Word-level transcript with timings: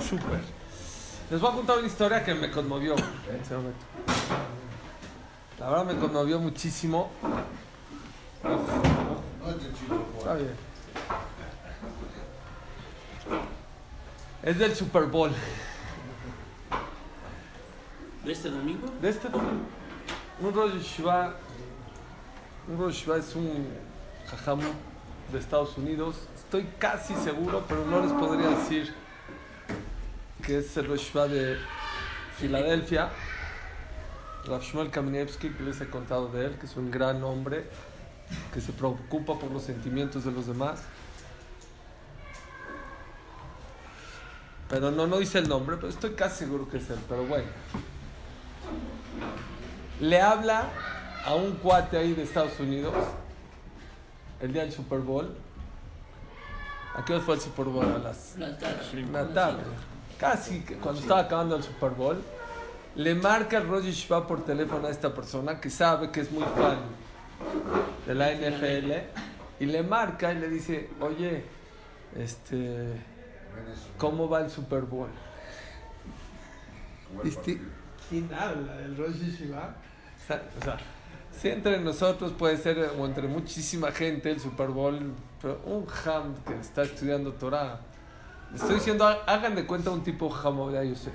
Súper. 0.00 0.40
Les 1.30 1.40
voy 1.40 1.50
a 1.50 1.54
contar 1.54 1.78
una 1.78 1.86
historia 1.86 2.24
que 2.24 2.34
me 2.34 2.50
conmovió. 2.50 2.94
La 5.58 5.70
verdad 5.70 5.84
me 5.84 5.96
conmovió 5.98 6.38
muchísimo. 6.38 7.10
Está 10.18 10.34
bien. 10.34 10.54
Es 14.42 14.58
del 14.58 14.74
Super 14.76 15.04
Bowl. 15.04 15.32
¿De 18.24 18.32
este 18.32 18.50
domingo? 18.50 18.86
De 19.00 19.08
este 19.08 19.28
domingo. 19.28 19.64
Un 20.40 20.54
Rosh 20.54 20.82
Shiva. 20.82 21.34
Un 22.68 22.78
Rosh 22.78 23.02
Shiva 23.02 23.16
es 23.16 23.34
un 23.34 23.68
jajam 24.28 24.60
de 25.32 25.38
Estados 25.38 25.76
Unidos. 25.78 26.16
Estoy 26.36 26.68
casi 26.78 27.14
seguro, 27.16 27.64
pero 27.66 27.84
no 27.86 28.00
les 28.02 28.12
podría 28.12 28.50
decir 28.50 28.94
que 30.46 30.58
es 30.58 30.76
el 30.76 30.86
Rosh 30.86 31.12
de 31.12 31.58
Filadelfia. 32.38 33.10
Rav 34.46 34.62
Shmuel 34.62 34.90
Kamenevsky, 34.90 35.50
que 35.50 35.62
les 35.62 35.80
he 35.80 35.88
contado 35.88 36.28
de 36.28 36.46
él, 36.46 36.58
que 36.58 36.66
es 36.66 36.76
un 36.76 36.90
gran 36.90 37.22
hombre 37.24 37.64
que 38.52 38.60
se 38.60 38.72
preocupa 38.72 39.38
por 39.38 39.50
los 39.50 39.62
sentimientos 39.62 40.24
de 40.24 40.32
los 40.32 40.46
demás. 40.46 40.82
Pero 44.68 44.90
no, 44.90 45.06
no 45.06 45.18
dice 45.18 45.38
el 45.38 45.48
nombre, 45.48 45.76
pero 45.76 45.88
estoy 45.88 46.10
casi 46.12 46.40
seguro 46.40 46.68
que 46.68 46.78
es 46.78 46.90
él. 46.90 46.98
Pero 47.08 47.24
bueno. 47.24 47.46
Le 50.00 50.20
habla 50.20 50.70
a 51.24 51.34
un 51.34 51.52
cuate 51.52 51.96
ahí 51.96 52.12
de 52.12 52.24
Estados 52.24 52.58
Unidos 52.60 52.94
el 54.40 54.52
día 54.52 54.62
del 54.62 54.72
Super 54.72 54.98
Bowl. 54.98 55.34
¿A 56.94 57.04
qué 57.04 57.14
hora 57.14 57.24
fue 57.24 57.34
el 57.34 57.40
Super 57.40 57.66
Bowl? 57.66 57.86
A 57.86 57.98
las 57.98 58.36
La 58.36 59.32
tarde. 59.32 59.62
Casi 60.18 60.60
cuando 60.80 61.00
estaba 61.00 61.20
acabando 61.20 61.56
el 61.56 61.62
Super 61.62 61.90
Bowl. 61.90 62.22
Le 62.96 63.14
marca 63.14 63.58
el 63.58 63.68
Roger 63.68 63.92
Shva 63.92 64.26
por 64.26 64.44
teléfono 64.44 64.86
a 64.86 64.90
esta 64.90 65.12
persona 65.12 65.60
que 65.60 65.68
sabe 65.68 66.10
que 66.10 66.20
es 66.20 66.30
muy 66.30 66.44
fan 66.44 66.78
de 68.06 68.14
la 68.14 68.32
NFL. 68.32 68.92
Y 69.60 69.66
le 69.66 69.82
marca 69.82 70.32
y 70.32 70.38
le 70.38 70.48
dice, 70.48 70.90
oye, 71.00 71.44
este, 72.16 73.00
¿cómo 73.98 74.28
va 74.28 74.40
el 74.40 74.50
Super 74.50 74.82
Bowl? 74.82 75.08
Este, 77.24 77.60
¿Quién 78.08 78.32
habla 78.34 78.76
del 78.76 78.96
Rosh 78.96 79.16
Shiva? 79.16 79.74
O 80.22 80.26
sea, 80.26 80.42
o 80.60 80.64
sea, 80.64 80.78
si 81.40 81.48
entre 81.48 81.80
nosotros 81.80 82.32
puede 82.32 82.56
ser, 82.56 82.90
o 82.98 83.06
entre 83.06 83.26
muchísima 83.28 83.90
gente, 83.92 84.30
el 84.30 84.40
Super 84.40 84.68
Bowl, 84.68 85.14
pero 85.40 85.60
un 85.64 85.86
ham 86.04 86.34
que 86.46 86.54
está 86.60 86.82
estudiando 86.82 87.32
Torah. 87.32 87.80
Estoy 88.54 88.74
diciendo, 88.76 89.06
ha- 89.06 89.22
hagan 89.26 89.54
de 89.54 89.66
cuenta 89.66 89.90
un 89.90 90.02
tipo 90.02 90.32
Hamodia 90.34 90.84
Yosef. 90.84 91.14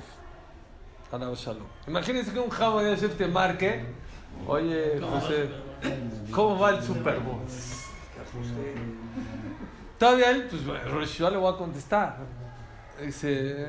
Shalom. 1.12 1.64
Imagínense 1.88 2.32
que 2.32 2.40
un 2.40 2.52
Hamodia 2.54 2.92
Yosef 2.92 3.18
te 3.18 3.28
marque, 3.28 3.86
oye, 4.48 5.00
José, 5.02 5.50
¿cómo 6.32 6.60
va 6.60 6.72
el 6.72 6.84
Super 6.84 7.20
Bowl? 7.20 7.40
Todavía 9.98 10.32
él, 10.32 10.48
pues 10.50 10.66
bueno, 10.66 10.90
Rosh 10.92 11.08
Hashanah 11.18 11.30
le 11.32 11.38
voy 11.38 11.54
a 11.54 11.58
contestar. 11.58 12.18
Dice, 13.04 13.68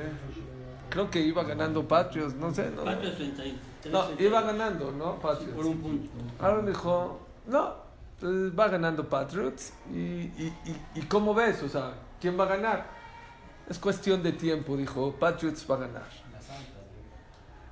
creo 0.88 1.10
que 1.10 1.20
iba 1.20 1.42
ganando 1.44 1.86
Patriots, 1.86 2.34
no 2.34 2.52
sé. 2.54 2.70
No, 2.70 2.84
Patrios 2.84 3.16
33. 3.16 3.54
no 3.92 4.04
iba 4.18 4.40
ganando, 4.42 4.92
¿no? 4.92 5.14
Patriots. 5.18 5.54
Por 5.54 5.66
un 5.66 5.78
punto. 5.78 6.10
Me 6.62 6.68
dijo, 6.70 7.20
no, 7.46 7.74
va 8.58 8.68
ganando 8.68 9.08
Patriots. 9.08 9.72
Y, 9.92 9.98
y, 9.98 10.52
y, 10.66 10.76
¿Y 11.00 11.02
cómo 11.02 11.32
ves? 11.34 11.62
O 11.62 11.68
sea, 11.68 11.94
¿quién 12.20 12.38
va 12.38 12.44
a 12.44 12.48
ganar? 12.48 12.99
Es 13.70 13.78
cuestión 13.78 14.20
de 14.20 14.32
tiempo, 14.32 14.76
dijo, 14.76 15.12
Patriots 15.12 15.64
va 15.70 15.76
a 15.76 15.78
ganar. 15.78 16.08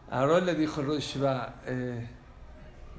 Ahora 0.08 0.40
le 0.40 0.55
dijo 0.55 0.80
Rosh 0.80 1.18
Hashanah, 1.18 1.55
eh, 1.66 2.08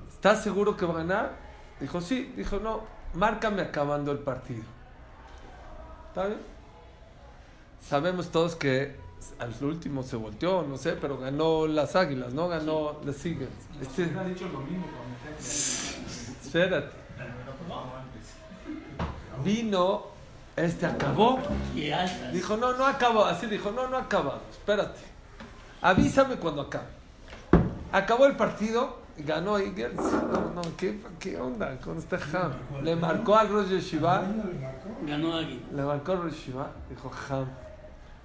¿estás 0.10 0.44
seguro 0.44 0.76
que 0.76 0.86
va 0.86 0.96
a 0.96 0.98
ganar? 0.98 1.38
Dijo, 1.80 2.02
sí. 2.02 2.34
Dijo, 2.36 2.60
no, 2.60 2.82
márcame 3.14 3.62
acabando 3.62 4.12
el 4.12 4.20
partido. 4.20 4.64
¿Está 6.10 6.28
bien? 6.28 6.40
Sabemos 7.82 8.30
todos 8.32 8.58
que 8.58 8.98
al 9.40 9.56
último 9.64 10.04
se 10.04 10.18
volteó, 10.18 10.64
no 10.64 10.76
sé, 10.76 10.94
pero 10.94 11.18
ganó 11.18 11.68
las 11.68 11.96
águilas, 11.96 12.34
¿no? 12.34 12.50
Ganó 12.50 13.00
las 13.06 13.26
Eagles. 13.26 13.50
Este, 13.82 14.14
ha 14.20 14.26
dicho 14.26 14.50
lo 14.50 14.60
mismo 14.60 14.88
con 14.88 15.10
espérate. 15.40 16.98
Vino, 19.44 20.19
este 20.64 20.86
acabó. 20.86 21.40
Dijo, 22.34 22.58
no, 22.58 22.74
no 22.74 22.86
acabó. 22.86 23.26
Así 23.26 23.48
dijo, 23.48 23.72
no, 23.72 23.88
no 23.88 23.98
ha 23.98 24.02
acabado. 24.02 24.42
Espérate. 24.52 25.00
Avísame 25.82 26.36
cuando 26.36 26.64
acabe. 26.64 26.88
Acabó 27.92 28.26
el 28.28 28.36
partido, 28.36 29.00
ganó 29.18 29.58
Eagles. 29.58 29.96
No, 29.96 30.52
no, 30.54 30.62
¿qué, 30.78 31.00
qué 31.20 31.40
onda 31.40 31.78
con 31.80 31.98
este 31.98 32.18
Ham? 32.18 32.52
Le 32.84 32.96
marcó 32.96 33.36
al 33.36 33.50
Rosh 33.50 33.70
Yeshiva. 33.70 34.24
Ganó 35.06 35.38
Águila. 35.38 35.62
Le 35.74 35.84
marcó 35.84 36.12
al 36.12 36.24
Rosh 36.24 36.34
Yeshiva. 36.34 36.72
Dijo, 36.90 37.12
Ham, 37.30 37.48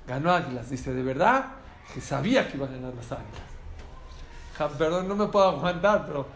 ganó 0.06 0.33
Águilas. 0.33 0.69
Dice, 0.69 0.93
¿de 0.93 1.03
verdad? 1.03 1.47
Que 1.93 2.00
sabía 2.00 2.49
que 2.49 2.56
iba 2.56 2.67
a 2.67 2.71
ganar 2.71 2.93
las 2.94 3.12
Águilas. 3.12 3.43
Ham, 4.59 4.73
perdón, 4.77 5.09
no 5.09 5.17
me 5.17 5.27
puedo 5.27 5.49
aguantar, 5.49 6.05
pero 6.06 6.27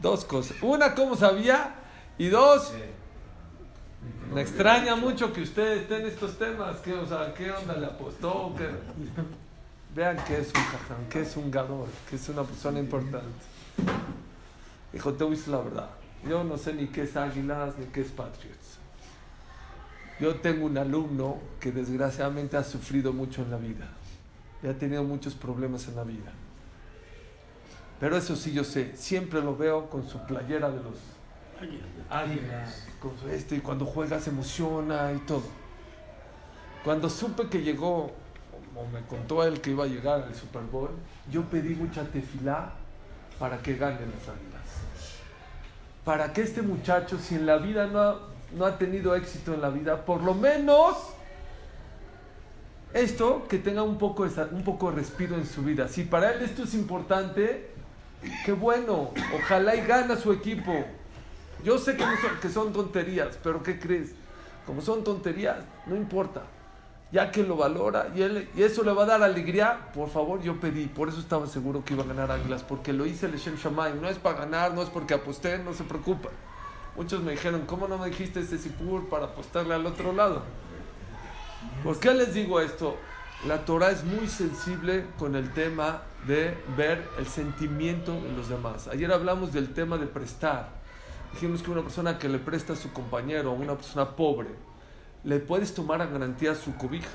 dos 0.00 0.24
cosas. 0.24 0.56
Una, 0.62 0.94
¿cómo 0.94 1.16
sabía? 1.16 1.74
Y 2.18 2.28
dos, 2.28 2.72
me 4.34 4.42
extraña 4.42 4.96
mucho 4.96 5.32
que 5.32 5.42
usted 5.42 5.78
esté 5.78 6.00
en 6.00 6.06
estos 6.06 6.38
temas. 6.38 6.76
¿Qué, 6.78 6.94
o 6.94 7.06
sea, 7.06 7.34
¿qué 7.34 7.50
onda 7.50 7.74
le 7.76 7.86
apostó? 7.86 8.54
Vean 9.94 10.16
que 10.24 10.40
es 10.40 10.48
un 10.48 10.62
jaján, 10.62 11.08
que 11.10 11.20
es 11.20 11.36
un 11.36 11.50
gador, 11.50 11.88
que 12.08 12.16
es 12.16 12.28
una 12.28 12.42
persona 12.42 12.78
importante. 12.78 13.28
Dijo, 14.92 15.12
te 15.14 15.24
voy 15.24 15.38
la 15.46 15.58
verdad. 15.58 15.90
Yo 16.28 16.44
no 16.44 16.56
sé 16.56 16.72
ni 16.72 16.86
qué 16.86 17.02
es 17.02 17.16
Águilas 17.16 17.74
ni 17.78 17.86
qué 17.86 18.02
es 18.02 18.10
Patriots. 18.10 18.78
Yo 20.20 20.36
tengo 20.36 20.66
un 20.66 20.78
alumno 20.78 21.38
que 21.58 21.72
desgraciadamente 21.72 22.56
ha 22.56 22.64
sufrido 22.64 23.12
mucho 23.12 23.42
en 23.42 23.50
la 23.50 23.56
vida. 23.56 23.88
Y 24.62 24.68
ha 24.68 24.78
tenido 24.78 25.02
muchos 25.02 25.34
problemas 25.34 25.88
en 25.88 25.96
la 25.96 26.04
vida. 26.04 26.32
Pero 27.98 28.16
eso 28.16 28.36
sí 28.36 28.52
yo 28.52 28.64
sé, 28.64 28.96
siempre 28.96 29.42
lo 29.42 29.56
veo 29.56 29.88
con 29.90 30.08
su 30.08 30.18
playera 30.26 30.70
de 30.70 30.76
los. 30.76 30.94
Águilas, 32.10 32.86
con 33.00 33.18
su 33.18 33.28
este, 33.28 33.56
y 33.56 33.60
cuando 33.60 33.86
juega 33.86 34.20
se 34.20 34.30
emociona 34.30 35.12
y 35.12 35.18
todo. 35.20 35.44
Cuando 36.84 37.08
supe 37.08 37.48
que 37.48 37.62
llegó, 37.62 38.12
o 38.74 38.86
me 38.92 39.00
contó 39.02 39.44
él 39.44 39.60
que 39.60 39.70
iba 39.70 39.84
a 39.84 39.86
llegar 39.86 40.22
al 40.22 40.34
Super 40.34 40.62
Bowl, 40.62 40.90
yo 41.30 41.42
pedí 41.42 41.74
mucha 41.74 42.04
tefilá 42.04 42.72
para 43.38 43.58
que 43.58 43.76
ganen 43.76 44.10
las 44.10 44.28
águilas. 44.28 44.62
Para 46.04 46.32
que 46.32 46.42
este 46.42 46.62
muchacho, 46.62 47.18
si 47.18 47.36
en 47.36 47.46
la 47.46 47.58
vida 47.58 47.86
no 47.86 48.00
ha, 48.00 48.20
no 48.56 48.66
ha 48.66 48.78
tenido 48.78 49.14
éxito 49.14 49.54
en 49.54 49.60
la 49.60 49.70
vida, 49.70 50.04
por 50.04 50.22
lo 50.22 50.34
menos 50.34 50.96
esto, 52.94 53.46
que 53.48 53.58
tenga 53.58 53.82
un 53.82 53.96
poco, 53.96 54.28
de, 54.28 54.44
un 54.54 54.64
poco 54.64 54.90
de 54.90 54.96
respiro 54.96 55.36
en 55.36 55.46
su 55.46 55.62
vida. 55.62 55.88
Si 55.88 56.04
para 56.04 56.32
él 56.32 56.42
esto 56.42 56.64
es 56.64 56.74
importante, 56.74 57.70
qué 58.44 58.52
bueno, 58.52 59.10
ojalá 59.34 59.74
y 59.76 59.86
gana 59.86 60.16
su 60.16 60.32
equipo. 60.32 60.72
Yo 61.64 61.78
sé 61.78 61.96
que, 61.96 62.48
son 62.48 62.72
tonterías, 62.72 63.38
pero 63.42 63.62
¿qué 63.62 63.78
crees? 63.78 64.12
Como 64.66 64.80
son 64.80 65.04
tonterías, 65.04 65.58
no 65.86 65.96
importa. 65.96 66.42
Ya 67.12 67.30
que 67.30 67.42
lo 67.42 67.56
valora 67.56 68.08
y, 68.16 68.22
él, 68.22 68.48
y 68.56 68.62
eso 68.62 68.82
le 68.82 68.92
va 68.92 69.02
a 69.02 69.06
dar 69.06 69.22
alegría, 69.22 69.90
por 69.94 70.08
favor, 70.08 70.40
yo 70.40 70.58
pedí. 70.58 70.86
Por 70.86 71.08
eso 71.10 71.20
estaba 71.20 71.46
seguro 71.46 71.84
que 71.84 71.92
iba 71.92 72.04
a 72.04 72.06
ganar 72.06 72.30
Águilas, 72.30 72.62
porque 72.62 72.92
lo 72.92 73.04
hice 73.04 73.26
el 73.26 73.36
Shem 73.36 73.56
Shammai. 73.56 73.94
No 74.00 74.08
es 74.08 74.18
para 74.18 74.38
ganar, 74.38 74.72
no 74.72 74.82
es 74.82 74.88
porque 74.88 75.14
aposté, 75.14 75.58
no 75.58 75.74
se 75.74 75.84
preocupa. 75.84 76.30
Muchos 76.96 77.22
me 77.22 77.32
dijeron, 77.32 77.62
¿cómo 77.66 77.86
no 77.86 77.98
me 77.98 78.08
dijiste 78.08 78.40
ese 78.40 78.58
Sipur 78.58 79.08
para 79.08 79.26
apostarle 79.26 79.74
al 79.74 79.84
otro 79.86 80.12
lado? 80.12 80.42
¿Por 81.84 82.00
qué 82.00 82.14
les 82.14 82.34
digo 82.34 82.60
esto? 82.60 82.96
La 83.46 83.64
Torah 83.64 83.90
es 83.90 84.04
muy 84.04 84.28
sensible 84.28 85.06
con 85.18 85.36
el 85.36 85.52
tema 85.52 86.02
de 86.26 86.56
ver 86.76 87.08
el 87.18 87.26
sentimiento 87.26 88.12
de 88.12 88.32
los 88.32 88.48
demás. 88.48 88.88
Ayer 88.88 89.12
hablamos 89.12 89.52
del 89.52 89.74
tema 89.74 89.98
de 89.98 90.06
prestar. 90.06 90.81
Dijimos 91.32 91.62
que 91.62 91.70
una 91.70 91.82
persona 91.82 92.18
que 92.18 92.28
le 92.28 92.38
presta 92.38 92.74
a 92.74 92.76
su 92.76 92.92
compañero, 92.92 93.52
una 93.52 93.74
persona 93.74 94.10
pobre, 94.16 94.50
le 95.24 95.38
puedes 95.38 95.74
tomar 95.74 96.02
a 96.02 96.06
garantía 96.06 96.54
su 96.54 96.74
cobija. 96.76 97.08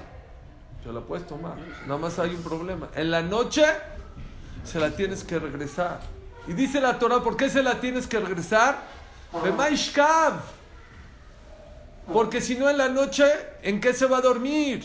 Se 0.83 0.91
la 0.91 1.01
puedes 1.01 1.27
tomar. 1.27 1.57
Nada 1.85 1.97
más 1.97 2.17
hay 2.19 2.31
un 2.31 2.43
problema. 2.43 2.89
En 2.95 3.11
la 3.11 3.21
noche 3.21 3.65
se 4.63 4.79
la 4.79 4.91
tienes 4.91 5.23
que 5.23 5.39
regresar. 5.39 5.99
Y 6.47 6.53
dice 6.53 6.79
la 6.79 6.97
Torah, 6.97 7.21
¿por 7.21 7.35
qué 7.35 7.49
se 7.49 7.61
la 7.61 7.79
tienes 7.79 8.07
que 8.07 8.19
regresar? 8.19 8.79
Porque 12.11 12.39
si 12.39 12.55
no 12.55 12.69
en 12.69 12.77
la 12.77 12.87
noche, 12.87 13.25
¿en 13.61 13.81
qué 13.81 13.93
se 13.93 14.05
va 14.05 14.19
a 14.19 14.21
dormir? 14.21 14.83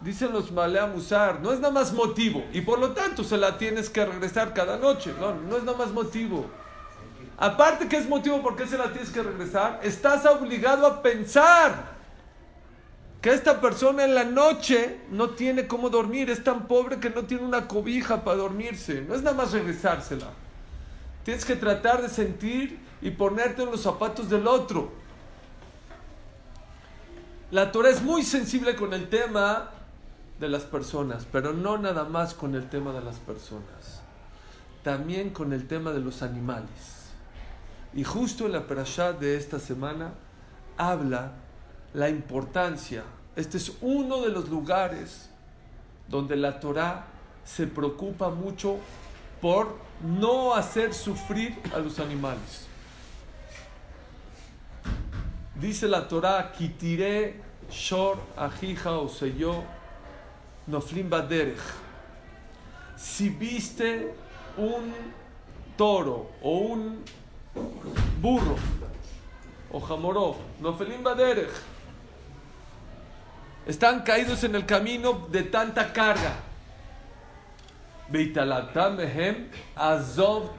Dicen 0.00 0.32
los 0.32 0.50
Malea 0.52 0.86
Musar, 0.86 1.40
no 1.40 1.52
es 1.52 1.60
nada 1.60 1.72
más 1.72 1.92
motivo. 1.92 2.44
Y 2.52 2.60
por 2.60 2.78
lo 2.78 2.92
tanto 2.92 3.24
se 3.24 3.36
la 3.36 3.58
tienes 3.58 3.90
que 3.90 4.04
regresar 4.04 4.54
cada 4.54 4.76
noche. 4.78 5.12
No, 5.18 5.34
no 5.34 5.56
es 5.56 5.64
nada 5.64 5.78
más 5.78 5.90
motivo. 5.90 6.46
Aparte 7.38 7.88
que 7.88 7.96
es 7.96 8.08
motivo 8.08 8.42
por 8.42 8.56
qué 8.56 8.66
se 8.66 8.78
la 8.78 8.92
tienes 8.92 9.10
que 9.10 9.22
regresar, 9.22 9.80
estás 9.82 10.24
obligado 10.26 10.86
a 10.86 11.02
pensar 11.02 11.92
que 13.20 13.30
esta 13.30 13.60
persona 13.60 14.04
en 14.04 14.14
la 14.14 14.24
noche 14.24 15.00
no 15.10 15.30
tiene 15.30 15.66
cómo 15.66 15.90
dormir, 15.90 16.28
es 16.28 16.42
tan 16.42 16.66
pobre 16.66 16.98
que 16.98 17.08
no 17.08 17.24
tiene 17.24 17.44
una 17.44 17.68
cobija 17.68 18.24
para 18.24 18.36
dormirse. 18.36 19.02
No 19.02 19.14
es 19.14 19.22
nada 19.22 19.36
más 19.36 19.52
regresársela. 19.52 20.26
Tienes 21.24 21.44
que 21.44 21.54
tratar 21.54 22.02
de 22.02 22.08
sentir 22.08 22.80
y 23.00 23.10
ponerte 23.10 23.62
en 23.62 23.70
los 23.70 23.80
zapatos 23.80 24.28
del 24.28 24.46
otro. 24.46 24.90
La 27.52 27.70
Torah 27.70 27.90
es 27.90 28.02
muy 28.02 28.24
sensible 28.24 28.74
con 28.74 28.92
el 28.92 29.08
tema 29.08 29.70
de 30.40 30.48
las 30.48 30.62
personas, 30.62 31.26
pero 31.30 31.52
no 31.52 31.78
nada 31.78 32.04
más 32.04 32.34
con 32.34 32.56
el 32.56 32.68
tema 32.68 32.92
de 32.92 33.02
las 33.02 33.16
personas, 33.18 34.02
también 34.82 35.30
con 35.30 35.52
el 35.52 35.68
tema 35.68 35.92
de 35.92 36.00
los 36.00 36.22
animales. 36.22 36.91
Y 37.94 38.04
justo 38.04 38.46
en 38.46 38.52
la 38.52 38.66
perashá 38.66 39.12
de 39.12 39.36
esta 39.36 39.58
semana 39.58 40.14
habla 40.76 41.32
la 41.92 42.08
importancia. 42.08 43.04
Este 43.36 43.58
es 43.58 43.72
uno 43.80 44.22
de 44.22 44.30
los 44.30 44.48
lugares 44.48 45.28
donde 46.08 46.36
la 46.36 46.58
Torah 46.58 47.06
se 47.44 47.66
preocupa 47.66 48.30
mucho 48.30 48.78
por 49.40 49.76
no 50.02 50.54
hacer 50.54 50.94
sufrir 50.94 51.58
a 51.74 51.78
los 51.78 51.98
animales. 51.98 52.66
Dice 55.54 55.86
la 55.86 56.08
Torah, 56.08 56.50
Kitire 56.52 57.40
Shor 57.70 58.18
Ajija 58.36 58.90
Noflim 60.66 61.10
Baderech. 61.10 61.58
Si 62.96 63.28
viste 63.28 64.14
un 64.56 64.92
toro 65.76 66.30
o 66.42 66.58
un 66.58 67.04
burro 68.20 68.56
o 69.70 69.80
jamoró, 69.80 70.36
Noflim 70.60 71.02
Baderech, 71.02 71.50
están 73.66 74.00
caídos 74.02 74.44
en 74.44 74.54
el 74.54 74.66
camino 74.66 75.26
de 75.30 75.44
tanta 75.44 75.92
carga. 75.92 76.34
Azov 79.74 80.50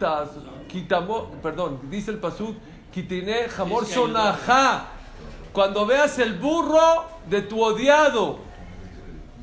perdón, 1.42 1.82
dice 1.90 2.12
el 2.12 2.18
pasuk, 2.18 2.56
Kitine 2.92 3.50
Jamor 3.50 3.86
Sonaja. 3.86 4.88
Cuando 5.52 5.86
veas 5.86 6.18
el 6.18 6.34
burro 6.34 7.06
de 7.30 7.44
tu 7.44 7.62
odiado, 7.62 8.40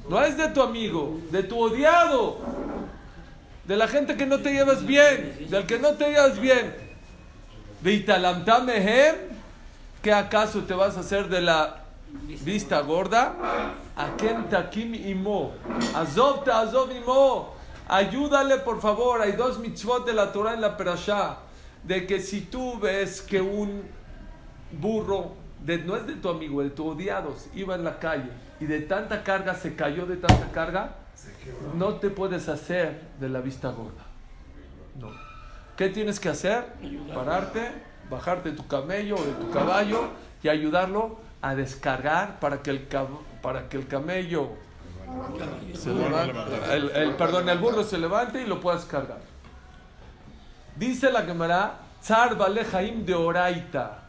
no 0.09 0.25
es 0.25 0.37
de 0.37 0.49
tu 0.49 0.61
amigo, 0.61 1.21
de 1.31 1.45
tu 1.45 1.61
odiado, 1.61 2.39
de 3.65 3.77
la 3.77 3.87
gente 3.87 4.17
que 4.17 4.27
no 4.27 4.41
te 4.41 4.53
llevas 4.53 4.85
bien, 4.85 5.47
del 5.49 5.67
que 5.67 5.79
no 5.79 5.91
te 5.93 6.11
llevas 6.11 6.41
bien. 6.41 6.90
¿Qué 10.03 10.13
acaso 10.13 10.65
te 10.65 10.75
vas 10.75 10.97
a 10.97 11.01
hacer 11.01 11.29
de 11.29 11.41
la 11.41 11.85
vista 12.45 12.81
gorda? 12.81 13.35
Aken 13.97 14.49
takim 14.49 14.95
imo, 14.95 15.53
azov 15.95 16.45
ta 16.45 16.61
azov 16.61 16.91
imo. 16.93 17.55
Ayúdale, 17.89 18.59
por 18.59 18.81
favor. 18.81 19.21
Hay 19.21 19.33
dos 19.33 19.59
mitzvot 19.59 20.07
de 20.07 20.13
la 20.13 20.33
Torah 20.33 20.55
en 20.55 20.61
la 20.61 20.77
Perashá. 20.77 21.39
De 21.83 22.07
que 22.07 22.21
si 22.21 22.43
tú 22.43 22.79
ves 22.79 23.21
que 23.21 23.41
un 23.41 23.83
burro, 24.71 25.33
de, 25.65 25.79
no 25.79 25.97
es 25.97 26.07
de 26.07 26.15
tu 26.15 26.29
amigo, 26.29 26.63
de 26.63 26.71
tu 26.71 26.87
odiado, 26.87 27.35
iba 27.55 27.75
en 27.75 27.85
la 27.85 27.99
calle 27.99 28.31
y 28.61 28.67
de 28.67 28.81
tanta 28.81 29.25
carga 29.25 29.55
se 29.55 29.75
cayó 29.75 30.07
de 30.07 30.17
tanta 30.17 30.53
carga, 30.53 30.97
no 31.75 31.95
te 31.95 32.11
puedes 32.11 32.49
hacer 32.49 33.01
de 33.19 33.29
la 33.29 33.41
vista 33.41 33.71
gorda. 33.71 34.05
No. 34.99 35.30
¿Qué 35.81 35.89
tienes 35.89 36.21
que 36.21 36.29
hacer? 36.29 36.67
Pararte, 37.15 37.73
bajarte 38.11 38.51
de 38.51 38.57
tu 38.59 38.67
camello 38.67 39.17
o 39.17 39.25
de 39.25 39.33
tu 39.33 39.51
caballo 39.51 40.11
y 40.43 40.51
ayudarlo 40.51 41.17
a 41.41 41.55
descargar 41.55 42.39
para 42.39 42.61
que 42.61 42.69
el, 42.69 42.87
para 43.41 43.67
que 43.71 43.79
el 43.79 43.87
camello 43.87 44.51
se 45.73 45.89
levante, 45.95 46.37
el, 46.75 46.91
el, 46.91 47.15
perdón, 47.15 47.49
el 47.49 47.57
burro 47.57 47.83
se 47.83 47.97
levante 47.97 48.43
y 48.43 48.47
lo 48.47 48.61
puedas 48.61 48.85
cargar. 48.85 49.21
Dice 50.77 51.11
la 51.11 51.23
Gemara, 51.23 51.79
Tzar 52.03 52.37
Jaim 52.71 53.07
de 53.07 53.15
Oraita. 53.15 54.03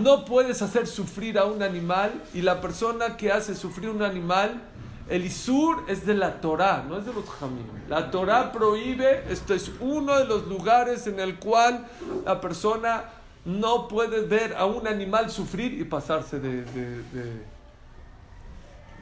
No 0.00 0.24
puedes 0.24 0.62
hacer 0.62 0.86
sufrir 0.86 1.40
a 1.40 1.44
un 1.44 1.60
animal 1.60 2.22
y 2.32 2.42
la 2.42 2.60
persona 2.60 3.16
que 3.16 3.32
hace 3.32 3.56
sufrir 3.56 3.90
un 3.90 4.02
animal, 4.04 4.62
el 5.08 5.26
Isur 5.26 5.84
es 5.88 6.06
de 6.06 6.14
la 6.14 6.40
Torah, 6.40 6.84
no 6.88 6.96
es 6.96 7.04
de 7.04 7.12
los 7.12 7.28
Jamim. 7.28 7.66
La 7.88 8.10
Torah 8.10 8.52
prohíbe, 8.52 9.24
esto 9.30 9.52
es 9.54 9.70
uno 9.80 10.18
de 10.18 10.24
los 10.24 10.46
lugares 10.46 11.06
en 11.06 11.20
el 11.20 11.38
cual 11.38 11.86
la 12.24 12.40
persona 12.40 13.04
no 13.44 13.86
puede 13.88 14.22
ver 14.22 14.56
a 14.56 14.64
un 14.64 14.86
animal 14.86 15.30
sufrir 15.30 15.78
y 15.78 15.84
pasarse 15.84 16.40
de, 16.40 16.64
de, 16.64 17.42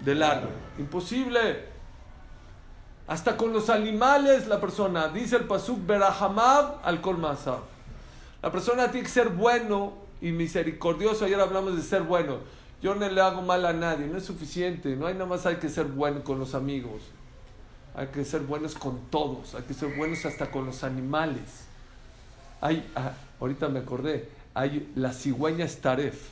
de, 0.04 0.14
largo. 0.14 0.48
Imposible. 0.78 1.70
Hasta 3.06 3.36
con 3.36 3.52
los 3.52 3.70
animales 3.70 4.48
la 4.48 4.60
persona, 4.60 5.08
dice 5.08 5.36
el 5.36 5.44
Pasuk, 5.44 5.86
Berahamab 5.86 6.80
al 6.82 7.00
Kolmasav. 7.00 7.60
La 8.42 8.50
persona 8.50 8.90
tiene 8.90 9.06
que 9.06 9.12
ser 9.12 9.28
bueno 9.28 9.92
y 10.20 10.32
misericordioso. 10.32 11.24
Ayer 11.24 11.40
hablamos 11.40 11.76
de 11.76 11.82
ser 11.82 12.02
bueno. 12.02 12.38
Yo 12.82 12.96
no 12.96 13.08
le 13.08 13.20
hago 13.20 13.42
mal 13.42 13.64
a 13.64 13.72
nadie, 13.72 14.08
no 14.08 14.18
es 14.18 14.24
suficiente. 14.24 14.96
No 14.96 15.06
hay 15.06 15.14
nada 15.14 15.26
más 15.26 15.46
hay 15.46 15.56
que 15.56 15.68
ser 15.68 15.86
bueno 15.86 16.24
con 16.24 16.38
los 16.40 16.54
amigos. 16.54 17.02
Hay 17.94 18.08
que 18.08 18.24
ser 18.24 18.40
buenos 18.40 18.74
con 18.74 18.98
todos. 19.08 19.54
Hay 19.54 19.62
que 19.62 19.72
ser 19.72 19.96
buenos 19.96 20.26
hasta 20.26 20.50
con 20.50 20.66
los 20.66 20.82
animales. 20.82 21.66
Hay, 22.60 22.90
ah, 22.96 23.12
ahorita 23.40 23.68
me 23.68 23.80
acordé, 23.80 24.28
hay 24.54 24.92
la 24.96 25.12
cigüeña 25.12 25.66
staref. 25.68 26.28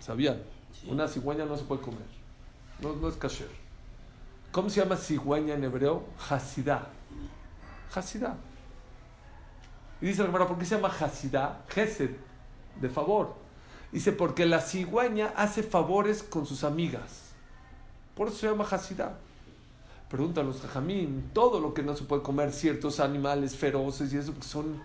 ¿Sabían? 0.00 0.42
Una 0.86 1.06
cigüeña 1.06 1.44
no 1.44 1.56
se 1.56 1.64
puede 1.64 1.82
comer. 1.82 2.06
No, 2.80 2.94
no 2.96 3.08
es 3.08 3.16
kasher. 3.16 3.48
¿Cómo 4.52 4.70
se 4.70 4.80
llama 4.80 4.96
cigüeña 4.96 5.54
en 5.54 5.64
hebreo? 5.64 6.04
Hasidá. 6.30 6.86
Hasidá. 7.94 8.36
Y 10.00 10.06
dice 10.06 10.20
la 10.20 10.26
hermana, 10.26 10.46
¿por 10.46 10.58
qué 10.58 10.64
se 10.64 10.76
llama 10.76 10.88
Hasidá? 10.88 11.64
Gesed, 11.68 12.10
de 12.80 12.88
favor. 12.88 13.43
Dice, 13.94 14.10
porque 14.10 14.44
la 14.44 14.60
cigüeña 14.60 15.32
hace 15.36 15.62
favores 15.62 16.24
con 16.24 16.46
sus 16.46 16.64
amigas. 16.64 17.30
Por 18.16 18.26
eso 18.26 18.38
se 18.38 18.48
llama 18.48 18.66
Hasidá. 18.68 19.16
Preguntan 20.10 20.46
los 20.46 20.60
jajamín, 20.60 21.30
todo 21.32 21.60
lo 21.60 21.74
que 21.74 21.84
no 21.84 21.94
se 21.94 22.02
puede 22.02 22.20
comer, 22.20 22.52
ciertos 22.52 22.98
animales 22.98 23.54
feroces 23.54 24.12
y 24.12 24.16
eso, 24.16 24.34
que 24.34 24.42
son 24.42 24.82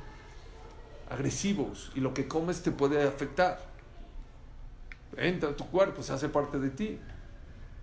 agresivos 1.10 1.92
y 1.96 2.02
lo 2.02 2.14
que 2.14 2.28
comes 2.28 2.62
te 2.62 2.70
puede 2.70 3.02
afectar. 3.02 3.60
Entra 5.18 5.50
a 5.50 5.56
tu 5.56 5.66
cuerpo, 5.66 6.04
se 6.04 6.14
hace 6.14 6.30
parte 6.30 6.60
de 6.60 6.70
ti. 6.70 7.00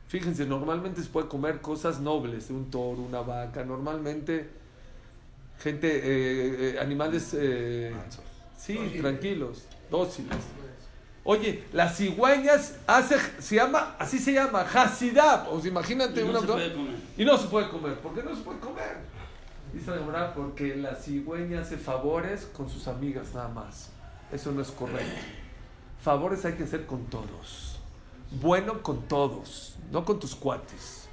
Fíjense, 0.06 0.46
normalmente 0.46 1.02
se 1.02 1.08
puede 1.08 1.26
comer 1.26 1.60
cosas 1.60 1.98
nobles, 1.98 2.50
un 2.50 2.70
toro, 2.70 3.02
una 3.02 3.22
vaca, 3.22 3.64
normalmente 3.64 4.48
gente, 5.58 5.88
eh, 5.88 6.74
eh, 6.74 6.78
animales, 6.78 7.34
eh, 7.36 7.92
sí, 8.56 8.78
tranquilos, 9.00 9.64
dóciles. 9.90 10.36
Oye, 11.28 11.64
las 11.72 11.96
cigüeñas 11.96 12.76
hace, 12.86 13.16
se 13.40 13.56
llama, 13.56 13.96
así 13.98 14.18
se 14.20 14.32
llama, 14.32 14.60
Hasidab. 14.60 15.52
O 15.52 15.60
sea, 15.60 15.68
imagínate 15.70 16.20
Y 16.20 16.24
no 16.24 16.30
una 16.30 16.40
se 16.40 16.46
puede 16.46 16.72
comer. 16.72 16.94
y 17.18 17.24
no 17.24 17.36
se 17.36 17.48
puede 17.48 17.68
comer. 17.68 17.98
¿Por 17.98 18.14
qué 18.14 18.22
no 18.22 18.34
se 18.36 18.42
puede 18.42 18.60
comer? 18.60 18.96
Dice 19.72 19.90
la 19.90 19.96
Gemara, 19.98 20.32
porque 20.34 20.76
la 20.76 20.94
cigüeña 20.94 21.62
hace 21.62 21.76
favores 21.76 22.46
con 22.56 22.70
sus 22.70 22.86
amigas 22.86 23.34
nada 23.34 23.48
más. 23.48 23.90
Eso 24.32 24.52
no 24.52 24.62
es 24.62 24.70
correcto. 24.70 25.20
Favores 26.00 26.44
hay 26.44 26.52
que 26.52 26.62
hacer 26.62 26.86
con 26.86 27.06
todos. 27.06 27.80
Bueno 28.40 28.82
con 28.82 29.02
todos, 29.08 29.76
no 29.90 30.04
con 30.04 30.20
tus 30.20 30.34
cuates, 30.36 31.08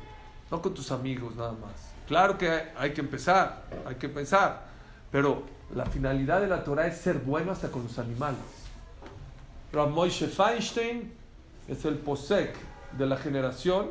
no 0.51 0.61
con 0.61 0.73
tus 0.75 0.91
amigos 0.91 1.35
nada 1.35 1.53
más. 1.53 1.73
Claro 2.07 2.37
que 2.37 2.49
hay, 2.49 2.63
hay 2.77 2.93
que 2.93 3.01
empezar, 3.01 3.63
hay 3.85 3.95
que 3.95 4.09
pensar, 4.09 4.65
pero 5.11 5.43
la 5.75 5.85
finalidad 5.87 6.41
de 6.41 6.47
la 6.47 6.63
Torah 6.63 6.85
es 6.87 6.97
ser 6.97 7.17
bueno 7.19 7.51
hasta 7.51 7.69
con 7.69 7.83
los 7.83 7.97
animales. 7.97 8.39
Rav 9.73 9.89
Moshe 9.89 10.27
Feinstein 10.27 11.11
es 11.67 11.83
el 11.85 11.95
posek 11.97 12.55
de 12.97 13.07
la 13.07 13.17
generación. 13.17 13.87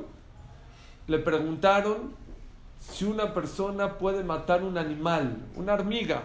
Le 1.08 1.18
preguntaron 1.18 2.14
si 2.78 3.04
una 3.04 3.34
persona 3.34 3.98
puede 3.98 4.22
matar 4.22 4.62
un 4.62 4.78
animal, 4.78 5.36
una 5.56 5.74
hormiga. 5.74 6.22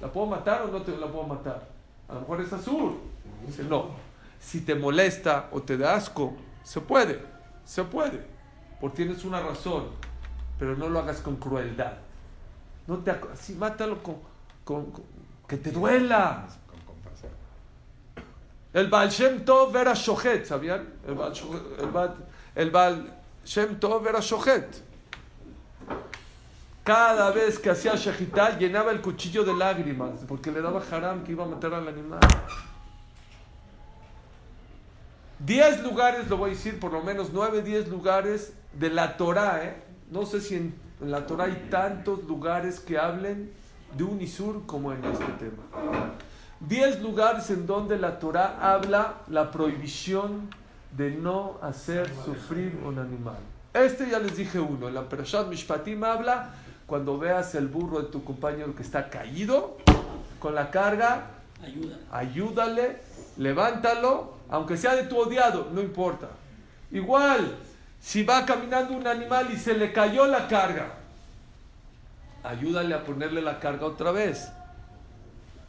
¿La 0.00 0.06
puedo 0.12 0.26
matar 0.28 0.62
o 0.62 0.68
no 0.68 0.82
te 0.82 0.96
la 0.96 1.08
puedo 1.08 1.26
matar? 1.26 1.66
A 2.08 2.14
lo 2.14 2.20
mejor 2.20 2.40
es 2.40 2.52
azul. 2.52 2.98
Dice, 3.44 3.64
no. 3.64 3.86
Si 4.40 4.60
te 4.60 4.76
molesta 4.76 5.48
o 5.50 5.60
te 5.62 5.76
da 5.76 5.96
asco, 5.96 6.36
se 6.62 6.80
puede, 6.80 7.20
se 7.64 7.82
puede. 7.82 8.24
Porque 8.80 8.98
tienes 8.98 9.24
una 9.24 9.40
razón, 9.40 9.86
pero 10.56 10.76
no 10.76 10.88
lo 10.88 11.00
hagas 11.00 11.18
con 11.18 11.34
crueldad. 11.36 11.94
No 12.86 12.98
te 12.98 13.10
así 13.10 13.54
mátalo 13.54 14.00
con, 14.04 14.18
con- 14.64 14.92
con- 14.92 15.04
que 15.48 15.56
te 15.56 15.72
duela. 15.72 16.46
El 18.72 18.88
Baal 18.88 19.08
Shem 19.08 19.44
Tov 19.44 19.74
era 19.76 19.94
Shohet, 19.94 20.44
¿sabían? 20.44 20.86
El 21.06 21.14
Baal, 21.14 22.14
el 22.54 22.74
el 22.74 23.12
Shem 23.44 23.80
Tov 23.80 24.06
era 24.06 24.20
Shohet. 24.20 24.82
Cada 26.84 27.30
vez 27.30 27.58
que 27.58 27.70
hacía 27.70 27.94
Shechitá 27.96 28.58
llenaba 28.58 28.92
el 28.92 29.00
cuchillo 29.00 29.44
de 29.44 29.54
lágrimas 29.54 30.20
porque 30.26 30.50
le 30.50 30.62
daba 30.62 30.82
haram 30.90 31.22
que 31.22 31.32
iba 31.32 31.44
a 31.44 31.48
matar 31.48 31.74
al 31.74 31.88
animal. 31.88 32.20
10 35.40 35.82
lugares, 35.82 36.28
lo 36.28 36.36
voy 36.36 36.50
a 36.50 36.54
decir, 36.54 36.80
por 36.80 36.92
lo 36.92 37.02
menos 37.02 37.30
9, 37.32 37.62
10 37.62 37.88
lugares 37.88 38.54
de 38.72 38.90
la 38.90 39.16
Torah, 39.16 39.64
¿eh? 39.64 39.82
No 40.10 40.26
sé 40.26 40.40
si 40.40 40.56
en, 40.56 40.74
en 41.00 41.10
la 41.10 41.26
Torah 41.26 41.44
hay 41.44 41.68
tantos 41.70 42.24
lugares 42.24 42.80
que 42.80 42.98
hablen 42.98 43.52
de 43.96 44.04
un 44.04 44.20
Isur 44.20 44.66
como 44.66 44.92
en 44.92 45.04
este 45.04 45.24
tema. 45.38 45.62
10 46.68 47.00
lugares 47.00 47.48
en 47.50 47.66
donde 47.66 47.98
la 47.98 48.18
Torah 48.18 48.58
habla 48.60 49.14
la 49.28 49.50
prohibición 49.50 50.50
de 50.96 51.10
no 51.10 51.58
hacer 51.62 52.10
sufrir 52.24 52.78
un 52.84 52.98
animal. 52.98 53.38
Este 53.72 54.10
ya 54.10 54.18
les 54.18 54.36
dije 54.36 54.60
uno, 54.60 54.88
en 54.88 54.94
la 54.94 55.08
Perashat 55.08 55.48
Mishpatim 55.48 56.04
habla 56.04 56.50
cuando 56.86 57.18
veas 57.18 57.54
el 57.54 57.68
burro 57.68 58.02
de 58.02 58.08
tu 58.08 58.22
compañero 58.22 58.74
que 58.74 58.82
está 58.82 59.08
caído 59.08 59.76
con 60.38 60.54
la 60.54 60.70
carga, 60.70 61.26
Ayuda. 61.62 61.96
ayúdale, 62.12 63.00
levántalo, 63.36 64.34
aunque 64.48 64.76
sea 64.76 64.94
de 64.94 65.04
tu 65.04 65.18
odiado, 65.18 65.68
no 65.72 65.80
importa. 65.80 66.28
Igual, 66.90 67.56
si 68.00 68.22
va 68.22 68.44
caminando 68.44 68.94
un 68.94 69.06
animal 69.06 69.48
y 69.52 69.56
se 69.56 69.74
le 69.74 69.92
cayó 69.92 70.26
la 70.26 70.48
carga, 70.48 70.92
ayúdale 72.42 72.94
a 72.94 73.04
ponerle 73.04 73.42
la 73.42 73.58
carga 73.58 73.86
otra 73.86 74.12
vez. 74.12 74.50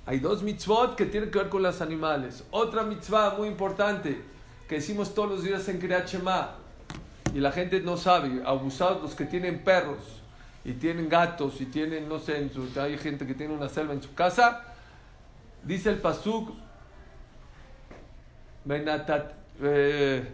Hay 0.09 0.17
dos 0.17 0.41
mitzvot 0.41 0.95
que 0.95 1.05
tienen 1.05 1.29
que 1.29 1.37
ver 1.37 1.49
con 1.49 1.61
los 1.61 1.81
animales. 1.81 2.43
Otra 2.49 2.81
mitzvah 2.81 3.35
muy 3.37 3.47
importante 3.47 4.19
que 4.67 4.75
decimos 4.75 5.13
todos 5.13 5.29
los 5.29 5.43
días 5.43 5.69
en 5.69 5.77
Kriyat 5.77 6.11
y 7.31 7.39
la 7.39 7.51
gente 7.51 7.79
no 7.81 7.95
sabe, 7.95 8.41
abusados 8.43 9.03
los 9.03 9.13
que 9.13 9.25
tienen 9.25 9.63
perros 9.63 9.99
y 10.65 10.73
tienen 10.73 11.09
gatos 11.09 11.61
y 11.61 11.67
tienen, 11.67 12.09
no 12.09 12.17
sé, 12.17 12.49
hay 12.81 12.97
gente 12.97 13.27
que 13.27 13.35
tiene 13.35 13.53
una 13.53 13.69
selva 13.69 13.93
en 13.93 14.01
su 14.01 14.11
casa, 14.15 14.63
dice 15.63 15.91
el 15.91 15.99
pasuk, 15.99 16.55
Benatat, 18.65 19.31
eh, 19.61 20.27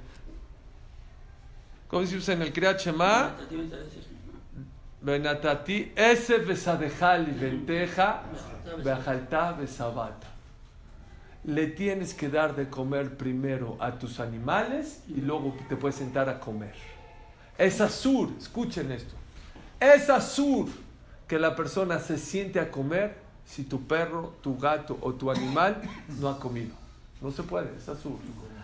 ¿cómo 1.89 2.03
usa 2.03 2.34
en 2.34 2.44
el 2.44 2.53
Kriyat 2.53 2.79
Shema? 2.79 3.36
Benatati 5.05 5.91
ese 5.95 6.39
besadejal 6.39 7.27
y 7.29 7.39
venteja 7.39 8.24
beajalta 8.83 9.51
besabata. 9.51 10.25
Le 11.43 11.67
tienes 11.67 12.15
que 12.15 12.27
dar 12.27 12.55
de 12.55 12.67
comer 12.67 13.15
primero 13.15 13.77
a 13.79 14.00
tus 14.00 14.19
animales 14.19 15.03
y 15.07 15.21
luego 15.21 15.55
te 15.69 15.75
puedes 15.75 15.97
sentar 15.97 16.27
a 16.27 16.39
comer. 16.39 16.74
Es 17.55 17.81
azur, 17.81 18.31
escuchen 18.39 18.91
esto. 18.91 19.13
Es 19.79 20.09
azur 20.09 20.69
que 21.27 21.38
la 21.38 21.55
persona 21.55 22.00
se 22.00 22.17
siente 22.17 22.59
a 22.59 22.71
comer 22.71 23.15
si 23.45 23.63
tu 23.63 23.85
perro, 23.85 24.33
tu 24.41 24.57
gato 24.57 24.97
o 25.01 25.13
tu 25.13 25.29
animal 25.29 25.83
no 26.19 26.29
ha 26.29 26.39
comido. 26.39 26.74
No 27.21 27.29
se 27.29 27.43
puede, 27.43 27.77
es 27.77 27.88
azur. 27.88 28.17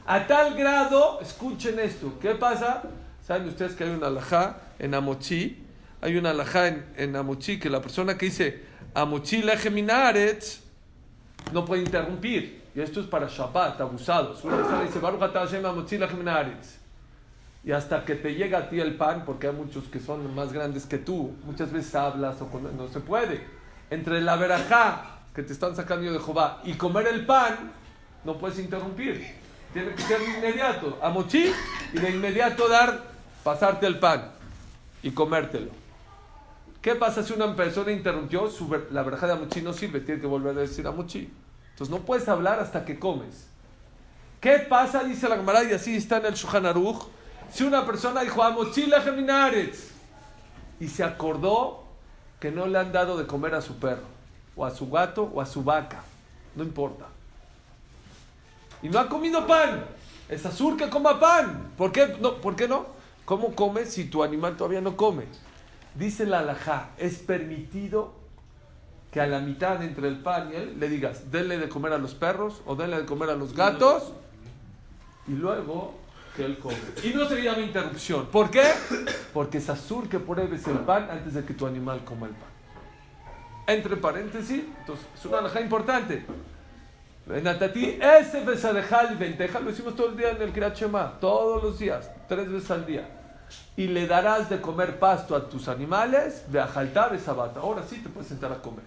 A 0.08 0.26
tal 0.26 0.56
grado, 0.56 1.20
escuchen 1.22 1.78
esto. 1.78 2.18
¿Qué 2.20 2.34
pasa? 2.34 2.82
Saben 3.28 3.48
ustedes 3.48 3.74
que 3.74 3.84
hay 3.84 3.92
una 3.92 4.08
alajá 4.08 4.58
en 4.80 4.96
Amochi. 4.96 5.68
Hay 6.02 6.18
una 6.18 6.32
alajá 6.32 6.68
en, 6.98 7.16
Amochi 7.16 7.60
que 7.60 7.70
la 7.70 7.82
persona 7.82 8.18
que 8.18 8.26
dice 8.26 8.64
Amochi 8.94 9.44
lejeminaretz 9.44 10.62
no 11.54 11.64
puede 11.64 11.84
interrumpir. 11.84 12.62
Y 12.74 12.80
esto 12.82 13.02
es 13.02 13.08
para 13.08 13.28
Shabbat, 13.28 13.80
abusados. 13.82 14.44
Una 14.44 14.58
persona 14.58 14.84
dice 14.84 15.00
Baruch 15.00 15.20
Hashem 15.34 15.66
Amochi 15.66 15.98
lejeminaretz. 15.98 16.78
Y 17.64 17.72
hasta 17.72 18.04
que 18.04 18.16
te 18.16 18.34
llega 18.34 18.58
a 18.58 18.70
ti 18.70 18.80
el 18.80 18.96
pan, 18.96 19.24
porque 19.26 19.48
hay 19.48 19.54
muchos 19.54 19.84
que 19.86 20.00
son 20.00 20.34
más 20.34 20.52
grandes 20.52 20.86
que 20.88 20.98
tú, 20.98 21.36
muchas 21.46 21.72
veces 21.72 21.94
hablas 21.94 22.42
o 22.42 22.48
con- 22.50 22.76
no 22.76 22.88
se 22.88 23.00
puede. 23.02 23.46
Entre 23.92 24.20
la 24.22 24.36
verajá 24.36 25.20
que 25.36 25.44
te 25.44 25.54
están 25.54 25.76
sacando 25.76 26.12
de 26.12 26.20
Jehová 26.20 26.62
y 26.64 26.74
comer 26.74 27.08
el 27.08 27.26
pan, 27.26 27.72
no 28.24 28.38
puedes 28.40 28.58
interrumpir. 28.58 29.36
Tiene 29.74 29.94
que 29.94 30.02
ser 30.02 30.20
inmediato. 30.22 30.98
A 31.04 31.10
mochi 31.10 31.52
y 31.94 32.00
de 32.00 32.10
inmediato 32.10 32.68
dar, 32.68 33.04
pasarte 33.44 33.86
el 33.86 34.00
pan 34.00 34.32
y 35.04 35.12
comértelo. 35.12 35.81
¿Qué 36.82 36.96
pasa 36.96 37.22
si 37.22 37.34
una 37.34 37.56
persona 37.56 37.92
interrumpió? 37.92 38.50
Su 38.50 38.68
la 38.90 39.04
verajá 39.04 39.28
de 39.28 39.34
amochi 39.34 39.62
no 39.62 39.72
sirve, 39.72 40.00
tiene 40.00 40.20
que 40.20 40.28
volver 40.28 40.58
a 40.58 40.62
decir 40.62 40.86
amochi. 40.88 41.32
Entonces 41.72 41.90
no 41.96 42.04
puedes 42.04 42.28
hablar 42.28 42.60
hasta 42.60 42.84
que 42.86 42.98
comes. 42.98 43.48
¿Qué 44.40 44.58
pasa? 44.68 45.04
Dice 45.04 45.30
la 45.30 45.36
Gemara 45.36 45.64
y 45.64 45.74
así 45.74 45.96
está 45.96 46.18
en 46.18 46.26
el 46.26 46.34
Shulchan. 46.34 46.74
Si 47.52 47.64
una 47.64 47.86
persona 47.86 48.22
dijo 48.22 48.42
amochi 48.42 48.88
lejeminaretz 48.88 49.92
y 50.80 50.88
se 50.88 51.04
acordó 51.04 51.84
que 52.40 52.50
no 52.50 52.66
le 52.66 52.80
han 52.80 52.92
dado 52.92 53.16
de 53.18 53.28
comer 53.28 53.54
a 53.54 53.62
su 53.62 53.78
perro, 53.78 54.08
o 54.56 54.66
a 54.66 54.72
su 54.72 54.90
gato, 54.90 55.32
o 55.32 55.40
a 55.40 55.46
su 55.46 55.64
vaca, 55.64 56.02
no 56.56 56.64
importa. 56.64 57.06
Y 58.82 58.90
no 58.90 58.98
ha 58.98 59.08
comido 59.08 59.46
pan. 59.46 59.86
Es 60.28 60.44
azul 60.46 60.76
que 60.76 60.90
coma 60.90 61.20
pan. 61.20 61.72
¿Por 61.78 61.92
qué 61.92 62.18
no? 62.20 62.38
¿Por 62.38 62.56
qué 62.56 62.68
no? 62.68 62.88
¿Cómo 63.26 63.54
come 63.54 63.86
si 63.86 64.06
tu 64.06 64.24
animal 64.24 64.58
todavía 64.58 64.82
no 64.82 64.98
come? 64.98 65.26
Dice 65.96 66.26
la 66.26 66.40
alajá, 66.40 66.92
es 66.98 67.18
permitido 67.18 68.14
que 69.12 69.20
a 69.20 69.28
la 69.28 69.40
mitad 69.40 69.84
entre 69.84 70.08
el 70.08 70.20
pan 70.20 70.52
y 70.52 70.56
él 70.56 70.80
le 70.80 70.88
digas, 70.88 71.32
denle 71.32 71.58
de 71.58 71.68
comer 71.68 71.92
a 71.92 71.98
los 71.98 72.16
perros 72.16 72.62
o 72.66 72.76
denle 72.76 72.98
de 72.98 73.06
comer 73.06 73.30
a 73.30 73.36
los 73.36 73.54
gatos 73.54 74.14
y 75.28 75.34
luego 75.34 75.96
que 76.36 76.46
él 76.46 76.58
come. 76.60 76.78
Y 77.04 77.10
no 77.10 77.28
se 77.28 77.42
llama 77.44 77.60
interrupción. 77.60 78.28
¿Por 78.28 78.50
qué? 78.50 78.64
Porque 79.34 79.58
es 79.58 79.70
azul 79.70 80.08
que 80.08 80.18
pruebes 80.20 80.66
el 80.68 80.80
pan 80.80 81.10
antes 81.12 81.34
de 81.34 81.44
que 81.44 81.54
tu 81.54 81.68
animal 81.68 82.06
coma 82.06 82.28
el 82.28 82.34
pan. 82.34 82.50
Entre 83.68 83.98
paréntesis, 83.98 84.64
entonces 84.80 85.06
es 85.14 85.26
una 85.26 85.40
alajá 85.40 85.60
importante. 85.60 86.26
Benatati, 87.26 88.00
ese 88.02 88.44
besadejal 88.44 89.14
y 89.14 89.16
venteja, 89.16 89.60
lo 89.60 89.70
hicimos 89.70 89.96
todo 89.96 90.10
el 90.10 90.18
día 90.18 90.32
en 90.32 90.42
el 90.42 90.52
Kriyat 90.52 91.20
todos 91.20 91.62
los 91.62 91.78
días, 91.78 92.10
tres 92.28 92.50
veces 92.50 92.72
al 92.72 92.86
día. 92.86 93.21
Y 93.78 93.88
le 93.88 94.08
darás 94.08 94.50
de 94.50 94.60
comer 94.62 95.00
pasto 95.00 95.36
a 95.36 95.50
tus 95.50 95.68
animales, 95.68 96.52
de 96.52 96.60
ajaltá, 96.60 97.10
de 97.10 97.20
sabata. 97.20 97.60
Ahora 97.62 97.86
sí 97.88 97.98
te 97.98 98.10
puedes 98.10 98.30
sentar 98.30 98.52
a 98.52 98.62
comer. 98.62 98.86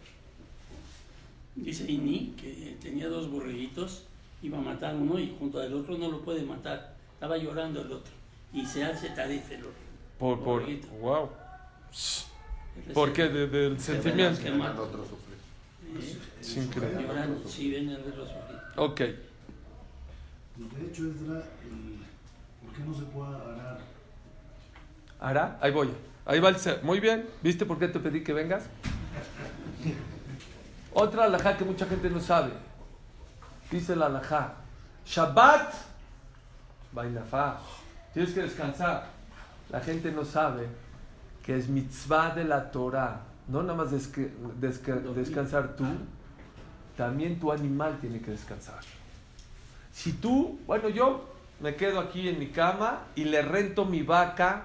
Dice 1.57 1.91
Ini 1.91 2.35
que 2.37 2.77
tenía 2.83 3.09
dos 3.09 3.31
borreguitos, 3.31 4.03
iba 4.43 4.59
a 4.59 4.61
matar 4.61 4.95
uno 4.95 5.19
y 5.19 5.35
junto 5.39 5.61
al 5.61 5.73
otro 5.73 5.97
no 5.97 6.11
lo 6.11 6.21
puede 6.21 6.43
matar. 6.43 6.95
Estaba 7.15 7.37
llorando 7.39 7.81
el 7.81 7.93
otro. 7.93 8.13
Y 8.53 8.67
se 8.67 8.85
hace 8.85 9.11
tarif 9.11 9.51
el 9.51 9.61
otro. 9.61 9.73
Por, 10.19 10.41
por, 10.41 10.63
wow. 11.01 11.31
Es 11.91 12.27
¿Por 12.93 13.09
decir, 13.11 13.25
qué? 13.33 13.33
De- 13.33 13.47
del 13.47 13.81
se 13.81 13.93
sentimiento. 14.01 14.43
que 14.43 14.51
otro 14.51 15.05
eh, 15.97 16.19
Es 16.41 16.57
increíble. 16.57 17.03
Llorando, 17.03 17.49
sí, 17.49 17.71
ven 17.71 17.89
el 17.91 18.01
otro 18.01 18.25
sufrir. 18.25 18.59
Ok. 18.77 19.01
De 19.01 20.87
hecho, 20.87 21.03
Esdra, 21.11 21.39
el, 21.39 21.99
¿por 22.63 22.75
qué 22.77 22.83
no 22.85 22.95
se 22.95 23.03
puede 23.05 23.37
arar? 23.37 23.94
¿Hará? 25.25 25.57
Ahí 25.63 25.71
voy. 25.71 25.91
Ahí 26.27 26.39
va 26.39 26.51
el 26.51 26.59
ser. 26.59 26.85
Muy 26.85 27.01
bien. 27.01 27.27
¿Viste 27.43 27.65
por 27.65 27.79
qué 27.79 27.89
te 27.89 27.99
pedí 27.99 28.23
que 28.23 28.35
vengas? 28.35 28.65
Otra 30.93 31.25
alajá 31.25 31.57
que 31.57 31.65
mucha 31.65 31.87
gente 31.87 32.11
no 32.11 32.21
sabe. 32.21 32.51
Dice 33.71 33.97
la 33.97 34.05
alajá. 34.07 34.53
Shabbat. 35.07 35.73
Bainafá. 36.93 37.59
Tienes 38.13 38.35
que 38.35 38.43
descansar. 38.43 39.07
La 39.71 39.81
gente 39.81 40.13
no 40.13 40.27
sabe 40.27 40.69
que 41.43 41.57
es 41.57 41.71
mitzvah 41.71 42.35
de 42.35 42.45
la 42.45 42.71
Torah. 42.71 43.23
No 43.49 43.63
nada 43.63 43.83
más 43.83 43.91
descansar 44.61 45.75
tú. 45.75 45.87
También 46.99 47.41
tu 47.41 47.51
animal 47.51 47.97
tiene 47.99 48.21
que 48.21 48.31
descansar. 48.31 48.81
Si 49.91 50.13
tú, 50.13 50.61
bueno, 50.67 50.91
yo 50.91 51.33
me 51.61 51.77
quedo 51.77 51.99
aquí 51.99 52.29
en 52.29 52.39
mi 52.39 52.49
cama 52.49 53.05
y 53.15 53.25
le 53.25 53.41
rento 53.41 53.87
mi 53.87 54.03
vaca 54.03 54.65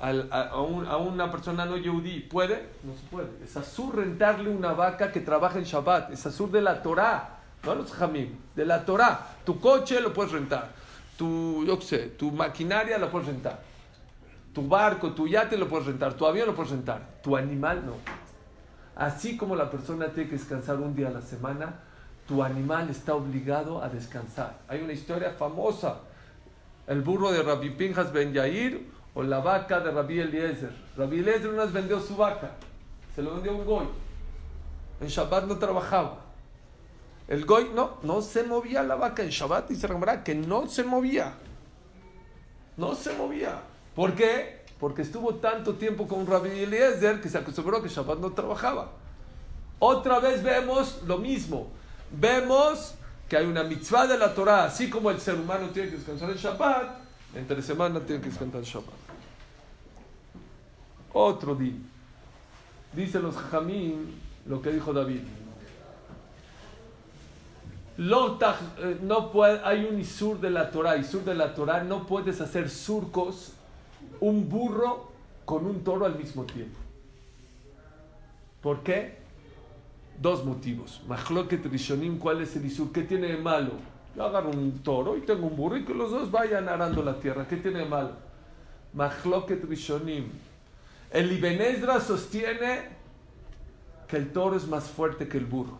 a, 0.00 0.60
un- 0.60 0.86
a 0.86 0.96
una 0.98 1.30
persona 1.30 1.64
no 1.64 1.76
yehudí, 1.76 2.20
¿puede? 2.20 2.68
No 2.84 2.92
se 2.94 3.06
puede. 3.10 3.28
Es 3.42 3.56
azul 3.56 3.92
rentarle 3.94 4.50
una 4.50 4.72
vaca 4.72 5.10
que 5.12 5.20
trabaja 5.20 5.58
en 5.58 5.64
Shabbat. 5.64 6.12
Es 6.12 6.26
azul 6.26 6.50
de 6.52 6.60
la 6.62 6.82
Torah, 6.82 7.38
no 7.64 7.74
los 7.74 7.92
jamim, 7.92 8.30
de 8.54 8.64
la 8.64 8.84
Torah. 8.84 9.26
Tu 9.44 9.58
coche 9.60 10.00
lo 10.00 10.12
puedes 10.12 10.32
rentar. 10.32 10.70
Tu, 11.16 11.64
yo 11.66 11.78
qué 11.78 11.84
sé, 11.84 11.98
tu 12.08 12.30
maquinaria 12.30 12.98
la 12.98 13.10
puedes 13.10 13.28
rentar. 13.28 13.60
Tu 14.52 14.66
barco, 14.66 15.12
tu 15.12 15.26
yate 15.26 15.56
lo 15.56 15.68
puedes 15.68 15.86
rentar. 15.86 16.14
Tu 16.14 16.26
avión 16.26 16.46
lo 16.46 16.54
puedes 16.54 16.72
rentar. 16.72 17.00
Tu 17.22 17.36
animal 17.36 17.84
no. 17.86 17.94
Así 18.96 19.36
como 19.36 19.56
la 19.56 19.70
persona 19.70 20.06
tiene 20.08 20.28
que 20.30 20.36
descansar 20.36 20.76
un 20.80 20.94
día 20.94 21.08
a 21.08 21.10
la 21.10 21.20
semana, 21.22 21.80
tu 22.26 22.42
animal 22.42 22.88
está 22.90 23.14
obligado 23.14 23.82
a 23.82 23.88
descansar. 23.88 24.58
Hay 24.68 24.82
una 24.82 24.92
historia 24.92 25.30
famosa. 25.32 25.98
El 26.86 27.02
burro 27.02 27.30
de 27.32 27.42
Rabbi 27.42 27.70
Pinjas 27.70 28.12
Ben 28.12 28.32
Yair 28.32 28.86
o 29.16 29.22
la 29.22 29.40
vaca 29.40 29.80
de 29.80 29.90
Rabbi 29.90 30.20
Eliezer. 30.20 30.70
Rabbi 30.94 31.20
Eliezer 31.20 31.48
una 31.48 31.64
vez 31.64 31.72
vendió 31.72 31.98
su 31.98 32.16
vaca. 32.16 32.50
Se 33.14 33.22
lo 33.22 33.34
vendió 33.34 33.52
a 33.52 33.54
un 33.54 33.64
goy. 33.64 33.86
En 35.00 35.08
Shabbat 35.08 35.46
no 35.46 35.58
trabajaba. 35.58 36.18
El 37.26 37.46
goy 37.46 37.70
no, 37.74 37.96
no 38.02 38.20
se 38.20 38.42
movía 38.42 38.82
la 38.82 38.94
vaca 38.94 39.22
en 39.22 39.30
Shabbat. 39.30 39.70
Dice 39.70 39.88
Gemara 39.88 40.22
que 40.22 40.34
no 40.34 40.68
se 40.68 40.84
movía. 40.84 41.32
No 42.76 42.94
se 42.94 43.14
movía. 43.14 43.62
¿Por 43.94 44.14
qué? 44.14 44.66
Porque 44.78 45.00
estuvo 45.00 45.36
tanto 45.36 45.76
tiempo 45.76 46.06
con 46.06 46.26
Rabbi 46.26 46.50
Eliezer 46.50 47.22
que 47.22 47.30
se 47.30 47.38
acostumbró 47.38 47.82
que 47.82 47.88
Shabbat 47.88 48.18
no 48.18 48.32
trabajaba. 48.32 48.90
Otra 49.78 50.20
vez 50.20 50.42
vemos 50.42 51.00
lo 51.06 51.16
mismo. 51.16 51.68
Vemos 52.12 52.94
que 53.30 53.38
hay 53.38 53.46
una 53.46 53.64
mitzvah 53.64 54.06
de 54.06 54.18
la 54.18 54.34
Torah, 54.34 54.64
así 54.64 54.90
como 54.90 55.10
el 55.10 55.18
ser 55.18 55.36
humano 55.36 55.70
tiene 55.70 55.88
que 55.88 55.96
descansar 55.96 56.30
en 56.30 56.36
Shabbat, 56.36 56.98
entre 57.34 57.62
semana 57.62 57.98
tiene 58.00 58.20
que 58.20 58.28
descansar 58.28 58.60
en 58.60 58.66
Shabbat. 58.66 59.05
Otro 61.18 61.54
día. 61.54 61.72
Dicen 62.92 63.22
los 63.22 63.34
Jamín 63.36 64.20
lo 64.44 64.60
que 64.60 64.70
dijo 64.70 64.92
David. 64.92 65.20
Eh, 67.98 68.98
no 69.00 69.30
hay 69.64 69.86
un 69.86 69.98
isur 69.98 70.38
de 70.38 70.50
la 70.50 70.70
Torah, 70.70 70.98
isur 70.98 71.24
de 71.24 71.34
la 71.34 71.54
Torah, 71.54 71.82
no 71.82 72.06
puedes 72.06 72.42
hacer 72.42 72.68
surcos, 72.68 73.54
un 74.20 74.46
burro 74.46 75.10
con 75.46 75.64
un 75.64 75.82
toro 75.82 76.04
al 76.04 76.18
mismo 76.18 76.44
tiempo. 76.44 76.78
¿Por 78.60 78.82
qué? 78.82 79.16
Dos 80.20 80.44
motivos. 80.44 81.00
Mahloket 81.08 81.64
Rishonim, 81.64 82.18
¿cuál 82.18 82.42
es 82.42 82.54
el 82.56 82.66
isur? 82.66 82.92
¿Qué 82.92 83.04
tiene 83.04 83.28
de 83.28 83.38
malo? 83.38 83.72
Yo 84.14 84.22
agarro 84.22 84.50
un 84.50 84.80
toro 84.80 85.16
y 85.16 85.22
tengo 85.22 85.46
un 85.46 85.56
burro 85.56 85.78
y 85.78 85.84
que 85.86 85.94
los 85.94 86.10
dos 86.10 86.30
vayan 86.30 86.68
arando 86.68 87.02
la 87.02 87.18
tierra. 87.18 87.48
¿Qué 87.48 87.56
tiene 87.56 87.78
de 87.78 87.86
malo? 87.86 88.10
Mahloket 88.92 89.64
Rishonim. 89.64 90.28
El 91.16 91.32
Ibenezra 91.32 91.98
sostiene 91.98 92.90
que 94.06 94.18
el 94.18 94.34
toro 94.34 94.54
es 94.54 94.68
más 94.68 94.84
fuerte 94.84 95.26
que 95.26 95.38
el 95.38 95.46
burro. 95.46 95.78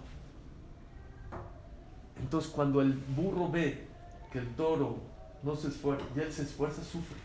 Entonces 2.19 2.51
cuando 2.51 2.81
el 2.81 2.95
burro 2.95 3.51
ve 3.51 3.87
que 4.33 4.39
el 4.39 4.49
toro 4.55 4.97
no 5.43 5.55
se 5.55 5.69
esfuerza 5.69 6.07
y 6.17 6.21
él 6.21 6.33
se 6.33 6.41
esfuerza, 6.41 6.83
sufre. 6.83 7.19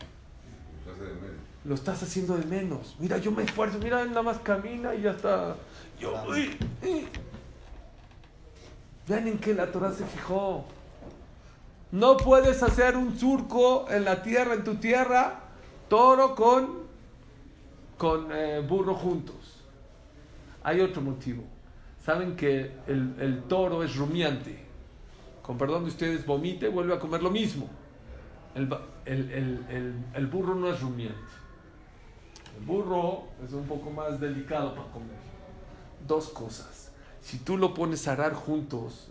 Lo 1.64 1.74
estás 1.74 2.02
haciendo 2.02 2.36
de 2.36 2.44
menos. 2.44 2.96
Mira, 2.98 3.16
yo 3.16 3.32
me 3.32 3.44
esfuerzo, 3.44 3.78
mira, 3.78 4.02
él 4.02 4.10
nada 4.10 4.20
más 4.20 4.38
camina 4.40 4.94
y 4.94 5.00
ya 5.00 5.12
está. 5.12 5.56
Yo, 5.98 6.12
Vean 9.08 9.26
en 9.26 9.38
qué 9.38 9.54
la 9.54 9.72
Torah 9.72 9.90
se 9.90 10.04
fijó. 10.04 10.66
No 11.90 12.18
puedes 12.18 12.62
hacer 12.62 12.94
un 12.94 13.18
surco 13.18 13.86
en 13.90 14.04
la 14.04 14.22
tierra, 14.22 14.52
en 14.52 14.64
tu 14.64 14.74
tierra, 14.74 15.40
toro 15.88 16.34
con, 16.34 16.81
con 18.02 18.32
eh, 18.32 18.60
burro 18.68 18.96
juntos. 18.96 19.62
Hay 20.64 20.80
otro 20.80 21.00
motivo. 21.00 21.44
Saben 22.04 22.34
que 22.34 22.72
el, 22.88 23.14
el 23.20 23.44
toro 23.44 23.84
es 23.84 23.94
rumiante 23.94 24.58
con 25.40 25.56
perdón 25.56 25.84
de 25.84 25.90
ustedes, 25.90 26.26
vomite, 26.26 26.68
vuelve 26.68 26.94
a 26.94 26.98
comer 26.98 27.22
lo 27.22 27.30
mismo. 27.30 27.68
El, 28.56 28.72
el, 29.06 30.26
burro 30.26 30.56
no 30.56 30.68
es 30.68 30.80
rumiante. 30.80 31.16
El 32.58 32.64
burro 32.64 33.24
es 33.44 33.52
un 33.52 33.64
poco 33.66 33.90
más 33.90 34.20
delicado 34.20 34.74
para 34.74 34.88
comer. 34.88 35.16
Dos 36.06 36.28
cosas. 36.28 36.92
Si 37.20 37.38
tú 37.38 37.56
lo 37.56 37.72
pones 37.72 38.06
a 38.08 38.12
arar 38.12 38.34
juntos, 38.34 39.10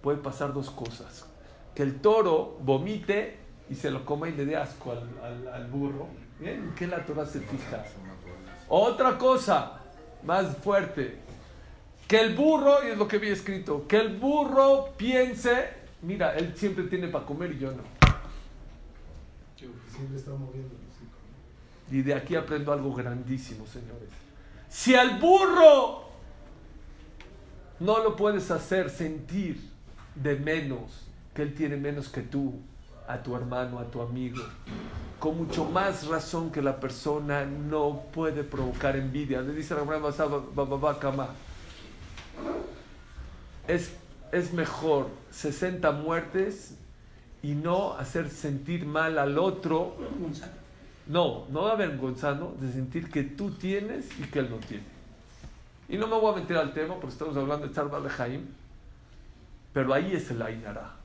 puede 0.00 0.18
pasar 0.18 0.52
dos 0.52 0.70
cosas. 0.70 1.26
Que 1.74 1.82
el 1.82 2.00
toro 2.00 2.56
vomite 2.60 3.38
y 3.70 3.74
se 3.74 3.90
lo 3.90 4.04
coma 4.04 4.28
y 4.28 4.32
le 4.32 4.46
dé 4.46 4.56
asco 4.56 4.92
al, 4.92 5.66
burro. 5.66 6.08
¿En 6.40 6.72
qué 6.74 6.86
la 6.86 7.04
Torah 7.04 7.26
se 7.26 7.40
fija? 7.40 7.84
Otra 8.68 9.18
cosa 9.18 9.80
más 10.24 10.56
fuerte 10.58 11.18
que 12.06 12.20
el 12.20 12.34
burro, 12.34 12.82
y 12.86 12.92
es 12.92 12.98
lo 12.98 13.06
que 13.06 13.16
había 13.16 13.32
escrito, 13.32 13.86
que 13.86 13.98
el 13.98 14.16
burro 14.16 14.94
piense, 14.96 15.68
mira, 16.02 16.34
él 16.36 16.54
siempre 16.56 16.84
tiene 16.84 17.08
para 17.08 17.26
comer 17.26 17.52
y 17.52 17.58
yo 17.58 17.70
no. 17.72 17.82
Siempre 19.90 20.16
está 20.16 20.30
moviendo 20.30 20.74
Y 21.90 22.02
de 22.02 22.14
aquí 22.14 22.36
aprendo 22.36 22.72
algo 22.72 22.94
grandísimo, 22.94 23.66
señores. 23.66 24.08
Si 24.70 24.94
al 24.94 25.18
burro 25.18 26.08
no 27.80 28.02
lo 28.02 28.16
puedes 28.16 28.50
hacer 28.50 28.90
sentir 28.90 29.60
de 30.14 30.36
menos, 30.36 31.08
que 31.34 31.42
él 31.42 31.54
tiene 31.54 31.76
menos 31.76 32.08
que 32.08 32.22
tú, 32.22 32.54
a 33.08 33.22
tu 33.22 33.34
hermano, 33.34 33.78
a 33.78 33.84
tu 33.84 34.00
amigo, 34.00 34.42
con 35.18 35.38
mucho 35.38 35.64
más 35.64 36.06
razón 36.06 36.52
que 36.52 36.62
la 36.62 36.78
persona 36.78 37.44
no 37.44 38.02
puede 38.12 38.44
provocar 38.44 38.94
envidia. 38.96 39.40
Le 39.40 39.54
dice 39.54 39.74
la 39.74 40.98
Kama 41.00 41.28
es, 43.68 43.94
es 44.32 44.52
mejor 44.52 45.08
60 45.30 45.92
muertes 45.92 46.76
y 47.42 47.52
no 47.52 47.94
hacer 47.94 48.30
sentir 48.30 48.84
mal 48.84 49.18
al 49.18 49.38
otro. 49.38 49.94
No, 51.06 51.46
no 51.50 51.68
avergonzando 51.68 52.56
de 52.60 52.72
sentir 52.72 53.10
que 53.10 53.22
tú 53.22 53.52
tienes 53.52 54.06
y 54.18 54.24
que 54.24 54.40
él 54.40 54.50
no 54.50 54.56
tiene. 54.56 54.84
Y 55.88 55.96
no 55.96 56.06
me 56.06 56.18
voy 56.18 56.34
a 56.34 56.36
meter 56.36 56.56
al 56.56 56.74
tema 56.74 56.94
porque 56.94 57.12
estamos 57.12 57.36
hablando 57.36 57.66
de 57.66 57.74
Charba 57.74 58.00
de 58.00 58.10
Jaim, 58.10 58.46
pero 59.72 59.94
ahí 59.94 60.12
es 60.12 60.30
el 60.30 60.42
Ainara. 60.42 60.97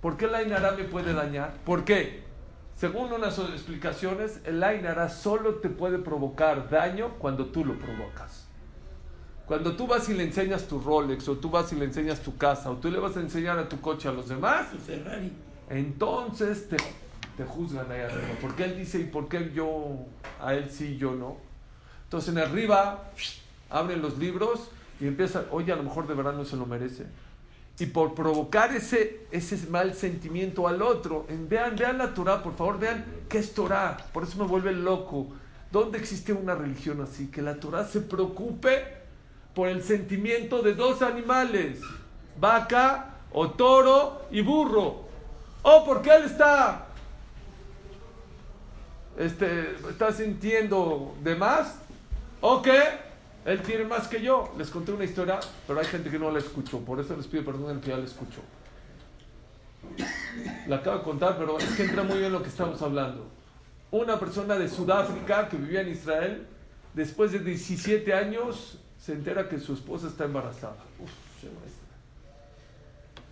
¿Por 0.00 0.16
qué 0.16 0.26
el 0.26 0.34
Ainara 0.34 0.72
me 0.72 0.84
puede 0.84 1.12
dañar? 1.12 1.54
¿Por 1.64 1.84
qué? 1.84 2.22
Según 2.76 3.12
unas 3.12 3.38
explicaciones, 3.38 4.40
el 4.44 4.62
Ainara 4.62 5.08
solo 5.08 5.56
te 5.56 5.68
puede 5.68 5.98
provocar 5.98 6.70
daño 6.70 7.14
cuando 7.18 7.46
tú 7.46 7.64
lo 7.64 7.74
provocas. 7.74 8.46
Cuando 9.46 9.74
tú 9.74 9.86
vas 9.86 10.08
y 10.08 10.14
le 10.14 10.24
enseñas 10.24 10.68
tu 10.68 10.78
Rolex, 10.78 11.26
o 11.28 11.36
tú 11.38 11.50
vas 11.50 11.72
y 11.72 11.76
le 11.76 11.86
enseñas 11.86 12.20
tu 12.20 12.36
casa, 12.36 12.70
o 12.70 12.76
tú 12.76 12.90
le 12.90 12.98
vas 12.98 13.16
a 13.16 13.20
enseñar 13.20 13.58
a 13.58 13.68
tu 13.68 13.80
coche 13.80 14.06
a 14.06 14.12
los 14.12 14.28
demás, 14.28 14.66
entonces 15.70 16.68
te, 16.68 16.76
te 17.36 17.44
juzgan 17.44 17.90
ahí 17.90 18.02
arriba. 18.02 18.28
Porque 18.40 18.64
él 18.64 18.76
dice, 18.76 19.00
¿y 19.00 19.04
por 19.04 19.28
qué 19.28 19.50
yo, 19.54 20.06
a 20.40 20.54
él 20.54 20.70
sí, 20.70 20.98
yo 20.98 21.14
no? 21.14 21.38
Entonces 22.04 22.30
en 22.30 22.38
arriba 22.38 23.10
abren 23.70 24.02
los 24.02 24.18
libros 24.18 24.70
y 25.00 25.06
empiezan, 25.06 25.46
oye, 25.50 25.72
a 25.72 25.76
lo 25.76 25.82
mejor 25.82 26.06
de 26.06 26.14
verdad 26.14 26.34
no 26.34 26.44
se 26.44 26.56
lo 26.56 26.66
merece. 26.66 27.06
Y 27.80 27.86
por 27.86 28.14
provocar 28.14 28.74
ese, 28.74 29.26
ese 29.30 29.56
mal 29.68 29.94
sentimiento 29.94 30.66
al 30.66 30.82
otro, 30.82 31.26
vean, 31.28 31.76
vean 31.76 31.98
la 31.98 32.12
Torah, 32.12 32.42
por 32.42 32.56
favor, 32.56 32.78
vean 32.78 33.04
qué 33.28 33.38
es 33.38 33.54
Torah. 33.54 33.96
Por 34.12 34.24
eso 34.24 34.36
me 34.38 34.48
vuelve 34.48 34.72
loco. 34.72 35.28
¿Dónde 35.70 35.98
existe 35.98 36.32
una 36.32 36.54
religión 36.54 37.00
así? 37.00 37.28
Que 37.28 37.40
la 37.40 37.60
Torah 37.60 37.84
se 37.84 38.00
preocupe 38.00 38.84
por 39.54 39.68
el 39.68 39.82
sentimiento 39.82 40.62
de 40.62 40.74
dos 40.74 41.02
animales, 41.02 41.80
vaca 42.38 43.14
o 43.32 43.50
toro 43.50 44.22
y 44.30 44.40
burro. 44.40 45.06
O 45.62 45.84
porque 45.84 46.10
él 46.10 46.24
está, 46.24 46.86
este, 49.18 49.76
está 49.88 50.12
sintiendo 50.12 51.14
de 51.22 51.36
más, 51.36 51.76
o 52.40 52.62
que 52.62 53.07
él 53.44 53.62
tiene 53.62 53.84
más 53.84 54.08
que 54.08 54.20
yo. 54.20 54.52
Les 54.58 54.70
conté 54.70 54.92
una 54.92 55.04
historia, 55.04 55.40
pero 55.66 55.80
hay 55.80 55.86
gente 55.86 56.10
que 56.10 56.18
no 56.18 56.30
la 56.30 56.38
escuchó, 56.38 56.80
por 56.80 57.00
eso 57.00 57.16
les 57.16 57.26
pido 57.26 57.44
perdón 57.44 57.70
en 57.70 57.80
que 57.80 57.90
ya 57.90 57.96
la 57.96 58.04
escuchó. 58.04 58.40
La 60.66 60.76
acabo 60.76 60.98
de 60.98 61.04
contar, 61.04 61.36
pero 61.38 61.58
es 61.58 61.70
que 61.76 61.84
entra 61.84 62.02
muy 62.02 62.18
bien 62.18 62.32
lo 62.32 62.42
que 62.42 62.48
estamos 62.48 62.80
hablando. 62.82 63.26
Una 63.90 64.18
persona 64.18 64.56
de 64.56 64.68
Sudáfrica 64.68 65.48
que 65.48 65.56
vivía 65.56 65.80
en 65.80 65.88
Israel, 65.88 66.46
después 66.94 67.32
de 67.32 67.38
17 67.38 68.12
años, 68.12 68.78
se 68.98 69.12
entera 69.12 69.48
que 69.48 69.58
su 69.58 69.72
esposa 69.72 70.08
está 70.08 70.24
embarazada. 70.24 70.76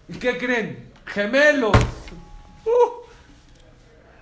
¿Y 0.08 0.14
qué 0.14 0.38
creen? 0.38 0.92
Gemelos. 1.04 1.76
Uh. 2.64 3.06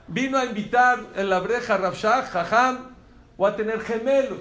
Vino 0.09 0.39
a 0.39 0.45
invitar 0.45 0.99
en 1.17 1.31
la 1.31 1.41
breja 1.41 1.77
Rabshah, 1.77 2.23
Jajam, 2.23 2.95
voy 3.37 3.51
a 3.51 3.57
tener 3.57 3.81
gemelos. 3.81 4.39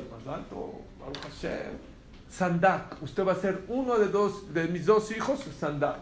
Sandak. 2.30 3.02
Usted 3.02 3.26
va 3.26 3.34
a 3.34 3.36
ser 3.36 3.64
uno 3.68 3.98
de, 3.98 4.08
dos, 4.08 4.54
de 4.54 4.68
mis 4.68 4.86
dos 4.86 5.12
hijos, 5.12 5.40
Sandak. 5.60 6.00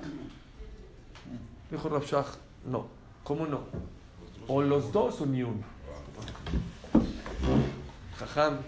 Dijo 1.69 1.89
Rabshah, 1.89 2.25
no. 2.65 2.87
¿Cómo 3.23 3.45
no? 3.45 3.61
O 4.47 4.61
los 4.61 4.91
dos 4.91 5.21
o 5.21 5.25
ni 5.25 5.43
uno. 5.43 5.63
Jajam, 8.17 8.59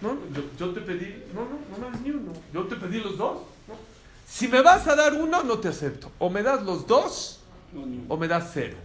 no, 0.00 0.16
yo, 0.58 0.70
te 0.70 0.80
pedí, 0.80 1.24
no, 1.32 1.42
no, 1.42 1.58
no 1.70 1.78
me 1.78 1.90
das 1.90 2.00
ni 2.00 2.10
uno. 2.10 2.32
Yo 2.52 2.64
te 2.66 2.76
pedí 2.76 3.00
los 3.00 3.16
dos. 3.16 3.38
Si 4.26 4.48
me 4.48 4.60
vas 4.60 4.86
a 4.86 4.94
dar 4.94 5.14
uno, 5.14 5.42
no 5.42 5.58
te 5.58 5.68
acepto. 5.68 6.10
O 6.18 6.28
me 6.28 6.42
das 6.42 6.62
los 6.62 6.86
dos, 6.86 7.40
o 8.08 8.16
me 8.16 8.28
das 8.28 8.50
cero. 8.52 8.76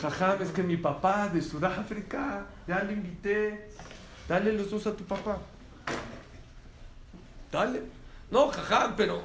Jajam, 0.00 0.42
es 0.42 0.50
que 0.50 0.62
mi 0.62 0.76
papá 0.76 1.28
de 1.28 1.42
Sudáfrica, 1.42 2.46
ya 2.66 2.82
le 2.84 2.92
invité. 2.92 3.70
Dale 4.28 4.52
los 4.52 4.70
dos 4.70 4.86
a 4.86 4.94
tu 4.94 5.04
papá. 5.04 5.38
Dale. 7.50 7.82
No, 8.30 8.48
jajam, 8.48 8.94
pero. 8.96 9.22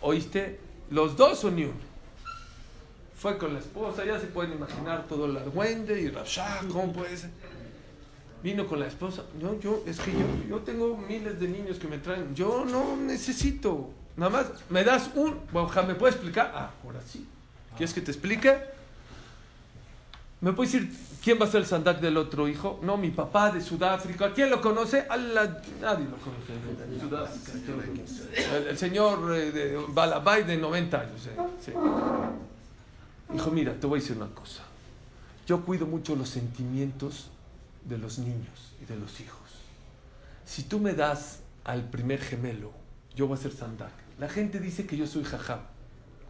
¿Oíste? 0.00 0.58
Los 0.90 1.16
dos 1.16 1.44
o 1.44 1.50
ni 1.50 1.64
uno. 1.64 1.88
Fue 3.16 3.36
con 3.36 3.52
la 3.52 3.58
esposa, 3.58 4.04
ya 4.04 4.18
se 4.18 4.26
pueden 4.26 4.52
imaginar 4.52 5.06
todo 5.08 5.26
el 5.26 5.36
argüende 5.36 6.00
y 6.00 6.08
Rashah, 6.08 6.60
¿cómo 6.68 6.92
puede 6.92 7.16
ser? 7.16 7.30
vino 8.42 8.66
con 8.66 8.80
la 8.80 8.86
esposa. 8.86 9.24
Yo, 9.40 9.58
yo, 9.60 9.82
es 9.86 9.98
que 10.00 10.12
yo, 10.12 10.26
yo 10.48 10.58
tengo 10.58 10.96
miles 10.96 11.40
de 11.40 11.48
niños 11.48 11.78
que 11.78 11.88
me 11.88 11.98
traen. 11.98 12.34
Yo 12.34 12.64
no 12.64 12.96
necesito. 12.96 13.90
Nada 14.16 14.30
más, 14.30 14.46
me 14.68 14.84
das 14.84 15.10
un. 15.14 15.40
¿me 15.86 15.94
puedes 15.94 16.16
explicar? 16.16 16.52
Ah, 16.54 16.70
ahora 16.84 17.00
sí. 17.06 17.26
¿Quieres 17.76 17.94
que 17.94 18.00
te 18.00 18.10
explique? 18.10 18.56
¿Me 20.40 20.52
puede 20.52 20.70
decir 20.70 20.96
quién 21.22 21.40
va 21.40 21.46
a 21.46 21.48
ser 21.48 21.62
el 21.62 21.66
sandak 21.66 22.00
del 22.00 22.16
otro 22.16 22.48
hijo? 22.48 22.78
No, 22.82 22.96
mi 22.96 23.10
papá 23.10 23.50
de 23.50 23.60
Sudáfrica. 23.60 24.32
¿Quién 24.32 24.50
lo 24.50 24.60
conoce? 24.60 25.06
Nadie 25.08 26.06
lo 26.06 26.16
conoce. 26.16 26.52
El, 28.68 28.78
señor 28.78 29.34
eh, 29.34 29.50
de 29.50 29.84
Balabay 29.88 30.44
de 30.44 30.56
90 30.56 31.00
años. 31.00 31.26
eh, 31.26 31.36
sí. 31.64 31.72
Hijo, 33.34 33.50
mira, 33.50 33.74
te 33.74 33.86
voy 33.86 33.98
a 33.98 34.02
decir 34.02 34.16
una 34.16 34.28
cosa. 34.28 34.62
Yo 35.46 35.62
cuido 35.64 35.86
mucho 35.86 36.14
los 36.14 36.28
sentimientos 36.28 37.30
de 37.84 37.98
los 37.98 38.18
niños 38.18 38.74
y 38.80 38.84
de 38.84 38.96
los 38.96 39.20
hijos. 39.20 39.38
Si 40.44 40.62
tú 40.62 40.78
me 40.78 40.94
das 40.94 41.40
al 41.64 41.82
primer 41.90 42.20
gemelo, 42.20 42.72
yo 43.14 43.26
voy 43.26 43.36
a 43.36 43.40
ser 43.40 43.52
sandak. 43.52 43.92
La 44.18 44.28
gente 44.28 44.60
dice 44.60 44.86
que 44.86 44.96
yo 44.96 45.06
soy 45.06 45.24
jajam. 45.24 45.60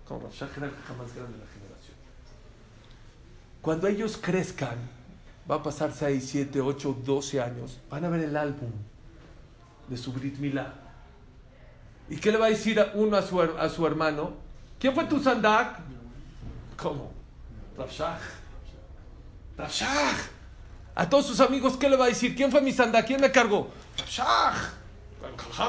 Como 0.06 0.28
era 0.28 0.66
el 0.66 0.72
jajam 0.72 0.98
más 0.98 1.14
grande 1.14 1.38
de 1.38 1.44
la 1.44 1.50
generación. 1.52 1.57
Cuando 3.68 3.86
ellos 3.86 4.16
crezcan, 4.16 4.78
va 5.50 5.56
a 5.56 5.62
pasar 5.62 5.92
6, 5.92 6.26
7, 6.26 6.62
8, 6.62 7.02
12 7.04 7.38
años, 7.42 7.78
van 7.90 8.02
a 8.02 8.08
ver 8.08 8.20
el 8.22 8.34
álbum 8.34 8.70
de 9.88 9.96
su 9.98 10.10
Brit 10.10 10.38
Milá. 10.38 10.72
¿Y 12.08 12.16
qué 12.16 12.32
le 12.32 12.38
va 12.38 12.46
a 12.46 12.48
decir 12.48 12.82
uno 12.94 13.14
a 13.18 13.20
su, 13.20 13.38
a 13.42 13.68
su 13.68 13.86
hermano? 13.86 14.32
¿Quién 14.80 14.94
fue 14.94 15.04
tu 15.04 15.22
sandak? 15.22 15.80
¿Cómo? 16.78 17.12
Rav 17.76 17.90
Shach. 17.90 18.22
A 20.94 21.06
todos 21.10 21.26
sus 21.26 21.38
amigos, 21.40 21.76
¿qué 21.76 21.90
le 21.90 21.98
va 21.98 22.06
a 22.06 22.08
decir? 22.08 22.34
¿Quién 22.34 22.50
fue 22.50 22.62
mi 22.62 22.72
sandak? 22.72 23.06
¿Quién 23.06 23.20
me 23.20 23.30
cargó? 23.30 23.68
Rav 23.98 24.08
Shach. 24.08 24.56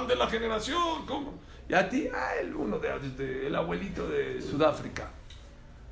El 0.02 0.08
de 0.08 0.16
la 0.16 0.28
generación. 0.28 1.06
¿Cómo? 1.06 1.34
Y 1.68 1.74
a 1.74 1.90
ti, 1.90 2.08
ah, 2.16 2.36
el 2.40 2.56
uno 2.56 2.80
de, 2.80 2.98
de- 3.18 3.48
el 3.48 3.56
abuelito 3.58 4.08
de 4.08 4.42
Sudáfrica. 4.42 5.12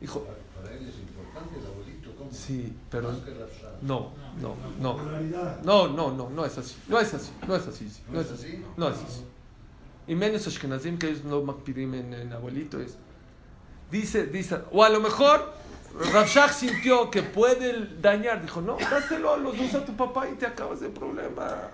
Hijo, 0.02 0.26
Para 0.56 0.74
él 0.74 0.88
es 0.88 0.96
importante 1.00 1.60
el 1.60 1.66
abuelito. 1.66 1.87
Sí, 2.32 2.74
pero 2.90 3.12
no, 3.82 4.12
no, 4.42 4.56
no. 4.80 4.98
No, 5.64 5.88
no, 5.88 6.12
no, 6.12 6.30
no 6.30 6.46
es 6.46 6.58
así. 6.58 6.76
No 6.88 7.00
es 7.00 7.14
así, 7.14 7.32
no 7.48 7.56
es 7.56 7.68
así. 7.68 7.90
sí, 7.90 8.02
No 8.10 8.22
es 8.22 8.32
así. 8.32 8.64
No 8.76 8.88
es 8.90 8.98
así. 8.98 9.24
Y 10.08 10.16
menos 10.16 10.48
Ashkenazim, 10.48 10.98
que 10.98 11.10
ellos 11.10 11.24
no 11.24 11.42
makpidim 11.42 11.94
en, 11.94 12.14
en 12.14 12.34
abuelito. 12.34 12.80
Es. 12.80 12.98
Dice, 13.92 14.28
dice, 14.28 14.60
o 14.72 14.84
a 14.84 14.90
lo 14.90 15.00
mejor 15.00 15.54
Rav 16.14 16.28
Shach 16.28 16.52
sintió 16.52 17.10
que 17.10 17.24
puede 17.24 17.96
dañar. 18.02 18.42
Dijo, 18.42 18.62
no, 18.62 18.78
dáselo 18.78 19.34
a 19.34 19.38
los 19.38 19.58
dos 19.58 19.74
a 19.76 19.86
tu 19.86 19.96
papá 19.96 20.30
y 20.30 20.36
te 20.36 20.46
acabas 20.46 20.80
de 20.80 20.90
problemas. 20.90 21.72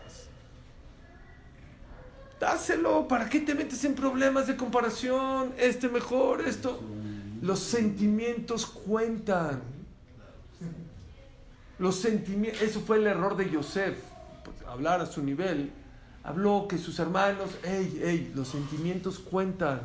Dáselo, 2.39 3.07
¿para 3.07 3.29
qué 3.29 3.39
te 3.39 3.55
metes 3.55 3.83
en 3.85 3.95
problemas 3.95 4.47
de 4.47 4.57
comparación? 4.57 5.53
Este 5.57 5.87
mejor, 5.89 6.41
esto. 6.41 6.79
Los 7.41 7.59
sentimientos 7.59 8.65
cuentan. 8.65 9.72
Los 11.83 11.95
sentimientos, 11.95 12.61
eso 12.61 12.79
fue 12.79 12.95
el 12.95 13.07
error 13.07 13.35
de 13.35 13.49
Yosef, 13.49 13.97
pues, 14.45 14.55
hablar 14.69 15.01
a 15.01 15.05
su 15.05 15.21
nivel. 15.21 15.69
Habló 16.23 16.65
que 16.69 16.77
sus 16.77 16.97
hermanos, 16.97 17.49
hey, 17.61 17.99
hey, 18.01 18.31
los 18.33 18.47
sentimientos 18.47 19.19
cuentan. 19.19 19.81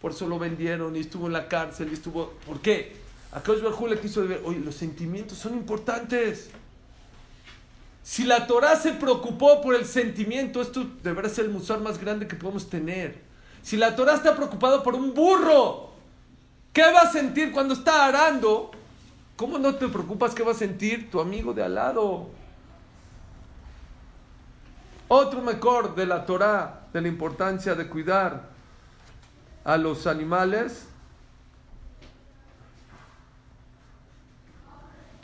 Por 0.00 0.10
eso 0.10 0.26
lo 0.26 0.40
vendieron 0.40 0.96
y 0.96 0.98
estuvo 0.98 1.28
en 1.28 1.32
la 1.34 1.46
cárcel 1.46 1.90
y 1.92 1.94
estuvo. 1.94 2.32
¿Por 2.44 2.60
qué? 2.60 2.96
A 3.30 3.38
Barjú 3.38 3.86
le 3.86 4.00
quiso 4.00 4.26
ver, 4.26 4.42
oye, 4.44 4.58
los 4.58 4.74
sentimientos 4.74 5.38
son 5.38 5.52
importantes. 5.52 6.50
Si 8.02 8.24
la 8.24 8.48
Torah 8.48 8.74
se 8.74 8.90
preocupó 8.90 9.62
por 9.62 9.76
el 9.76 9.84
sentimiento, 9.84 10.60
esto 10.60 10.84
deberá 11.04 11.28
ser 11.28 11.44
el 11.44 11.52
musar 11.52 11.78
más 11.78 12.00
grande 12.00 12.26
que 12.26 12.34
podemos 12.34 12.68
tener. 12.68 13.20
Si 13.62 13.76
la 13.76 13.94
Torah 13.94 14.16
está 14.16 14.34
preocupada 14.34 14.82
por 14.82 14.96
un 14.96 15.14
burro, 15.14 15.92
¿qué 16.72 16.82
va 16.82 17.02
a 17.02 17.12
sentir 17.12 17.52
cuando 17.52 17.74
está 17.74 18.06
arando? 18.06 18.72
¿Cómo 19.42 19.58
no 19.58 19.74
te 19.74 19.88
preocupas 19.88 20.36
qué 20.36 20.44
va 20.44 20.52
a 20.52 20.54
sentir 20.54 21.10
tu 21.10 21.20
amigo 21.20 21.52
de 21.52 21.64
al 21.64 21.74
lado? 21.74 22.28
Otro 25.08 25.42
mejor 25.42 25.96
de 25.96 26.06
la 26.06 26.24
Torah, 26.24 26.82
de 26.92 27.00
la 27.00 27.08
importancia 27.08 27.74
de 27.74 27.88
cuidar 27.88 28.50
a 29.64 29.76
los 29.78 30.06
animales, 30.06 30.86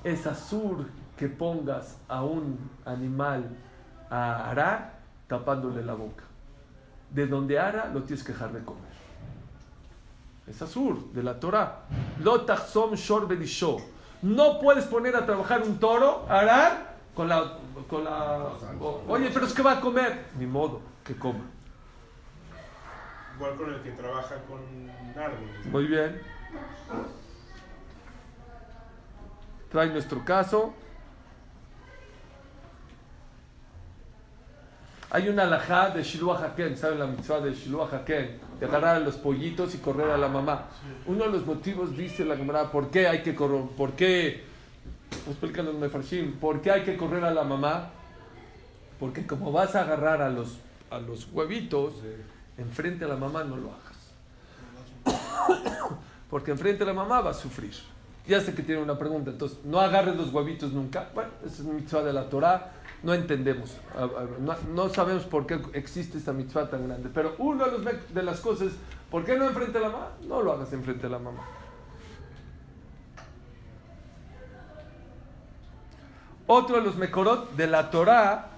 es 0.02 0.26
azur 0.26 0.88
que 1.16 1.28
pongas 1.28 1.96
a 2.08 2.24
un 2.24 2.58
animal 2.86 3.48
a 4.10 4.50
arar 4.50 4.98
tapándole 5.28 5.84
la 5.84 5.94
boca. 5.94 6.24
De 7.12 7.28
donde 7.28 7.60
ara 7.60 7.88
lo 7.94 8.02
tienes 8.02 8.24
que 8.24 8.32
dejar 8.32 8.52
de 8.52 8.64
comer. 8.64 8.82
Es 10.48 10.60
azur 10.60 11.12
de 11.12 11.22
la 11.22 11.38
Torah. 11.38 11.82
Lo 12.20 12.44
shor 12.96 13.28
belisho. 13.28 13.76
No 14.22 14.58
puedes 14.60 14.84
poner 14.86 15.14
a 15.16 15.24
trabajar 15.26 15.62
un 15.62 15.78
toro, 15.78 16.26
a 16.28 16.40
arar, 16.40 16.96
con 17.14 17.28
la, 17.28 17.52
con 17.88 18.04
la... 18.04 18.38
o- 18.80 19.02
Oye, 19.08 19.30
pero 19.32 19.46
es 19.46 19.52
que 19.52 19.62
va 19.62 19.72
a 19.72 19.80
comer. 19.80 20.24
Ni 20.38 20.46
modo, 20.46 20.80
que 21.04 21.16
coma. 21.16 21.44
Igual 23.36 23.54
con 23.56 23.72
el 23.74 23.80
que 23.82 23.90
trabaja 23.92 24.34
con 24.48 24.90
árboles. 25.22 25.66
Muy 25.66 25.86
bien. 25.86 26.20
Trae 29.70 29.88
nuestro 29.90 30.24
caso. 30.24 30.74
Hay 35.10 35.28
una 35.28 35.44
alajá 35.44 35.88
de 35.90 36.02
Shiluah 36.02 36.44
Haken, 36.44 36.76
¿saben 36.76 36.98
la 36.98 37.06
mitzvah 37.06 37.40
de 37.40 37.54
Shiluah 37.54 37.88
Haken? 37.90 38.38
De 38.60 38.66
agarrar 38.66 38.96
a 38.96 39.00
los 39.00 39.16
pollitos 39.16 39.74
y 39.74 39.78
correr 39.78 40.10
a 40.10 40.18
la 40.18 40.28
mamá. 40.28 40.66
Uno 41.06 41.24
de 41.24 41.30
los 41.30 41.46
motivos, 41.46 41.96
dice 41.96 42.26
la 42.26 42.36
Gemara, 42.36 42.70
¿por 42.70 42.90
qué 42.90 43.08
hay 43.08 43.22
que 43.22 43.34
correr? 43.34 43.62
¿Por 43.74 43.92
qué? 43.92 44.44
Explican 45.26 45.64
los 45.64 45.76
mefarshim, 45.76 46.34
¿por 46.34 46.60
qué 46.60 46.72
hay 46.72 46.82
que 46.82 46.98
correr 46.98 47.24
a 47.24 47.30
la 47.30 47.42
mamá? 47.42 47.90
Porque 49.00 49.26
como 49.26 49.50
vas 49.50 49.74
a 49.74 49.82
agarrar 49.82 50.20
a 50.20 50.28
los, 50.28 50.58
a 50.90 50.98
los 50.98 51.26
huevitos, 51.32 51.94
enfrente 52.58 53.06
a 53.06 53.08
la 53.08 53.16
mamá 53.16 53.44
no 53.44 53.56
lo 53.56 53.70
hagas. 53.70 55.18
Porque 56.30 56.50
enfrente 56.50 56.82
a 56.82 56.86
la 56.86 56.92
mamá 56.92 57.22
va 57.22 57.30
a 57.30 57.34
sufrir. 57.34 57.72
Ya 58.26 58.42
sé 58.42 58.54
que 58.54 58.62
tiene 58.62 58.82
una 58.82 58.98
pregunta, 58.98 59.30
entonces, 59.30 59.58
no 59.64 59.80
agarres 59.80 60.16
los 60.16 60.30
huevitos 60.34 60.72
nunca. 60.72 61.08
Bueno, 61.14 61.30
esa 61.46 61.54
es 61.54 61.60
una 61.60 61.74
mitzvah 61.74 62.02
de 62.02 62.12
la 62.12 62.28
Torah, 62.28 62.72
no 63.02 63.14
entendemos, 63.14 63.76
no, 64.74 64.88
sabemos 64.88 65.24
por 65.24 65.46
qué 65.46 65.60
existe 65.74 66.18
esta 66.18 66.32
mitzvah 66.32 66.68
tan 66.68 66.88
grande. 66.88 67.08
Pero 67.14 67.36
una 67.38 67.66
de, 67.66 68.22
las 68.22 68.40
cosas, 68.40 68.72
¿por 69.10 69.24
qué 69.24 69.38
no 69.38 69.46
enfrente 69.46 69.78
a 69.78 69.82
la 69.82 69.88
mamá? 69.90 70.08
No 70.26 70.42
lo 70.42 70.52
hagas 70.52 70.72
enfrente 70.72 71.06
a 71.06 71.10
la 71.10 71.18
mamá. 71.18 71.42
Otro 76.48 76.76
de 76.76 76.82
los 76.82 76.96
mekorot 76.96 77.54
de 77.54 77.66
la 77.66 77.90
Torah 77.90 78.48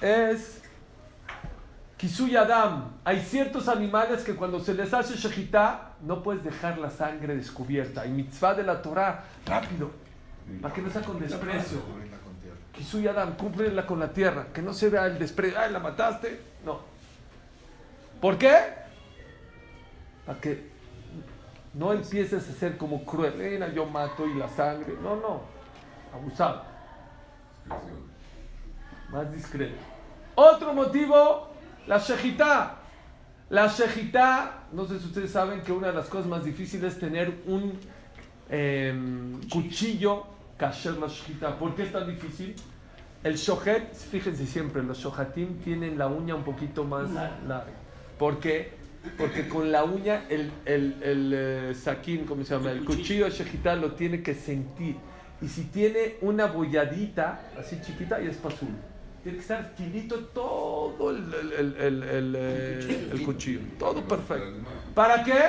es 0.00 0.62
Kisui 1.98 2.36
Adam. 2.36 2.92
Hay 3.04 3.20
ciertos 3.20 3.68
animales 3.68 4.22
que 4.22 4.36
cuando 4.36 4.60
se 4.60 4.72
les 4.72 4.94
hace 4.94 5.16
shejitá 5.16 5.96
no 6.00 6.22
puedes 6.22 6.44
dejar 6.44 6.78
la 6.78 6.90
sangre 6.90 7.36
descubierta. 7.36 8.06
Y 8.06 8.10
mitzvah 8.10 8.54
de 8.54 8.62
la 8.62 8.80
Torah, 8.80 9.24
rápido, 9.44 9.90
para 10.60 10.74
que 10.74 10.82
no 10.82 10.90
sea 10.90 11.02
con 11.02 11.18
desprecio. 11.18 11.82
Kisui 12.72 13.06
Adam, 13.08 13.34
cúmplela 13.36 13.86
con 13.86 13.98
la 13.98 14.12
tierra, 14.12 14.46
que 14.52 14.62
no 14.62 14.72
se 14.72 14.88
vea 14.88 15.06
el 15.06 15.18
desprecio. 15.18 15.58
¡Ay, 15.58 15.72
la 15.72 15.80
mataste! 15.80 16.40
No. 16.64 16.80
¿Por 18.20 18.38
qué? 18.38 18.56
Para 20.24 20.40
que 20.40 20.70
no 21.74 21.92
empieces 21.92 22.48
a 22.48 22.52
ser 22.52 22.76
como 22.76 23.04
cruel. 23.04 23.34
Mira, 23.36 23.72
yo 23.72 23.86
mato 23.86 24.26
y 24.26 24.34
la 24.34 24.48
sangre. 24.48 24.94
No, 25.02 25.16
no. 25.16 25.42
Abusado. 26.14 26.62
Más 29.10 29.32
discreto. 29.32 29.76
Otro 30.34 30.72
motivo, 30.72 31.50
la 31.86 31.98
shejitá. 31.98 32.76
La 33.50 33.66
shejitá, 33.66 34.66
no 34.72 34.86
sé 34.86 34.98
si 34.98 35.06
ustedes 35.06 35.30
saben 35.32 35.62
que 35.62 35.72
una 35.72 35.88
de 35.88 35.94
las 35.94 36.08
cosas 36.08 36.26
más 36.26 36.44
difíciles 36.44 36.94
es 36.94 37.00
tener 37.00 37.42
un 37.46 37.78
em, 38.50 39.40
cuchillo 39.48 40.37
kasher 40.58 40.94
la. 41.40 41.58
¿Por 41.58 41.74
qué 41.74 41.84
es 41.84 41.92
tan 41.92 42.06
difícil? 42.06 42.54
El 43.24 43.36
shohet, 43.36 43.94
fíjense 43.94 44.46
siempre, 44.46 44.82
los 44.82 44.98
shohatim 44.98 45.58
tienen 45.58 45.98
la 45.98 46.06
uña 46.06 46.34
un 46.34 46.44
poquito 46.44 46.84
más 46.84 47.10
larga. 47.10 47.64
¿Por 48.18 48.38
qué? 48.38 48.76
Porque 49.16 49.48
con 49.48 49.72
la 49.72 49.84
uña, 49.84 50.24
el, 50.28 50.52
el, 50.64 50.96
el 51.02 51.32
eh, 51.34 51.74
saquín, 51.74 52.26
¿cómo 52.26 52.44
se 52.44 52.54
llama? 52.54 52.70
El 52.70 52.84
cuchillo 52.84 53.24
de 53.24 53.30
shejitá 53.30 53.74
lo 53.74 53.92
tiene 53.92 54.22
que 54.22 54.34
sentir. 54.34 54.96
Y 55.40 55.48
si 55.48 55.64
tiene 55.64 56.16
una 56.20 56.46
bolladita 56.46 57.40
así 57.58 57.80
chiquita, 57.80 58.20
ya 58.20 58.30
es 58.30 58.36
pasul. 58.36 58.68
Tiene 59.22 59.38
que 59.38 59.42
estar 59.42 59.72
finito 59.76 60.16
todo 60.26 61.10
el, 61.10 61.32
el, 61.34 61.52
el, 61.52 61.76
el, 61.76 62.02
el, 62.02 62.34
eh, 62.36 63.10
el 63.12 63.22
cuchillo. 63.24 63.60
Todo 63.78 64.02
perfecto. 64.02 64.68
¿Para 64.94 65.24
qué? 65.24 65.42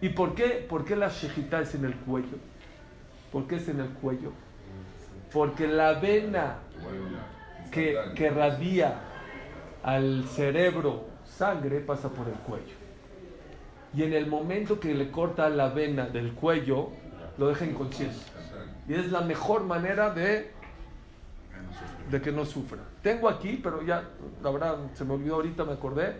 ¿Y 0.00 0.10
por 0.10 0.34
qué, 0.34 0.66
por 0.68 0.84
qué 0.84 0.96
la 0.96 1.08
shejitá 1.08 1.60
es 1.60 1.74
en 1.74 1.84
el 1.84 1.94
cuello? 1.94 2.38
¿Por 3.32 3.46
qué 3.46 3.56
es 3.56 3.68
en 3.68 3.80
el 3.80 3.88
cuello? 3.90 4.32
Porque 5.32 5.66
la 5.66 5.94
vena 5.94 6.58
que, 7.70 7.96
que 8.14 8.30
radia 8.30 9.00
al 9.82 10.24
cerebro 10.28 11.06
sangre 11.24 11.80
pasa 11.80 12.08
por 12.08 12.26
el 12.28 12.34
cuello. 12.34 12.74
y 13.94 14.02
en 14.02 14.12
el 14.12 14.26
momento 14.26 14.78
que 14.78 14.94
le 14.94 15.10
corta 15.10 15.48
la 15.48 15.68
vena 15.70 16.06
del 16.06 16.32
cuello, 16.34 16.90
lo 17.38 17.48
deja 17.48 17.64
inconsciente. 17.64 18.16
Y 18.86 18.94
es 18.94 19.10
la 19.10 19.20
mejor 19.22 19.64
manera 19.64 20.10
de, 20.10 20.50
de 22.10 22.20
que 22.20 22.32
no 22.32 22.44
sufra. 22.44 22.78
Tengo 23.02 23.28
aquí, 23.28 23.60
pero 23.62 23.82
ya, 23.82 24.04
la 24.42 24.50
verdad, 24.50 24.78
se 24.94 25.04
me 25.04 25.14
olvidó 25.14 25.36
ahorita, 25.36 25.64
me 25.64 25.72
acordé. 25.72 26.16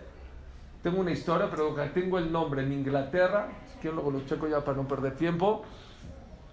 Tengo 0.83 0.99
una 0.99 1.11
historia, 1.11 1.47
pero 1.49 1.75
tengo 1.93 2.17
el 2.17 2.31
nombre 2.31 2.63
en 2.63 2.71
Inglaterra. 2.73 3.49
Quiero 3.81 3.95
luego 3.95 4.11
lo 4.11 4.25
checo 4.25 4.47
ya 4.47 4.63
para 4.63 4.77
no 4.77 4.87
perder 4.87 5.15
tiempo. 5.15 5.63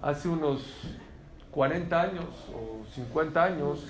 Hace 0.03 0.29
unos 0.29 0.63
40 1.51 2.01
años 2.01 2.25
o 2.55 2.85
50 2.95 3.43
años 3.43 3.85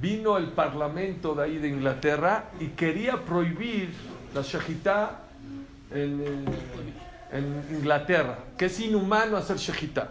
vino 0.00 0.36
el 0.36 0.48
parlamento 0.48 1.34
de 1.34 1.42
ahí 1.44 1.58
de 1.58 1.68
Inglaterra 1.68 2.44
y 2.60 2.68
quería 2.68 3.24
prohibir 3.24 3.92
la 4.34 4.42
shejitá 4.42 5.20
en, 5.90 6.20
eh, 6.22 6.44
en 7.32 7.66
Inglaterra, 7.76 8.38
que 8.56 8.66
es 8.66 8.78
inhumano 8.80 9.36
hacer 9.36 9.56
shejitá. 9.56 10.10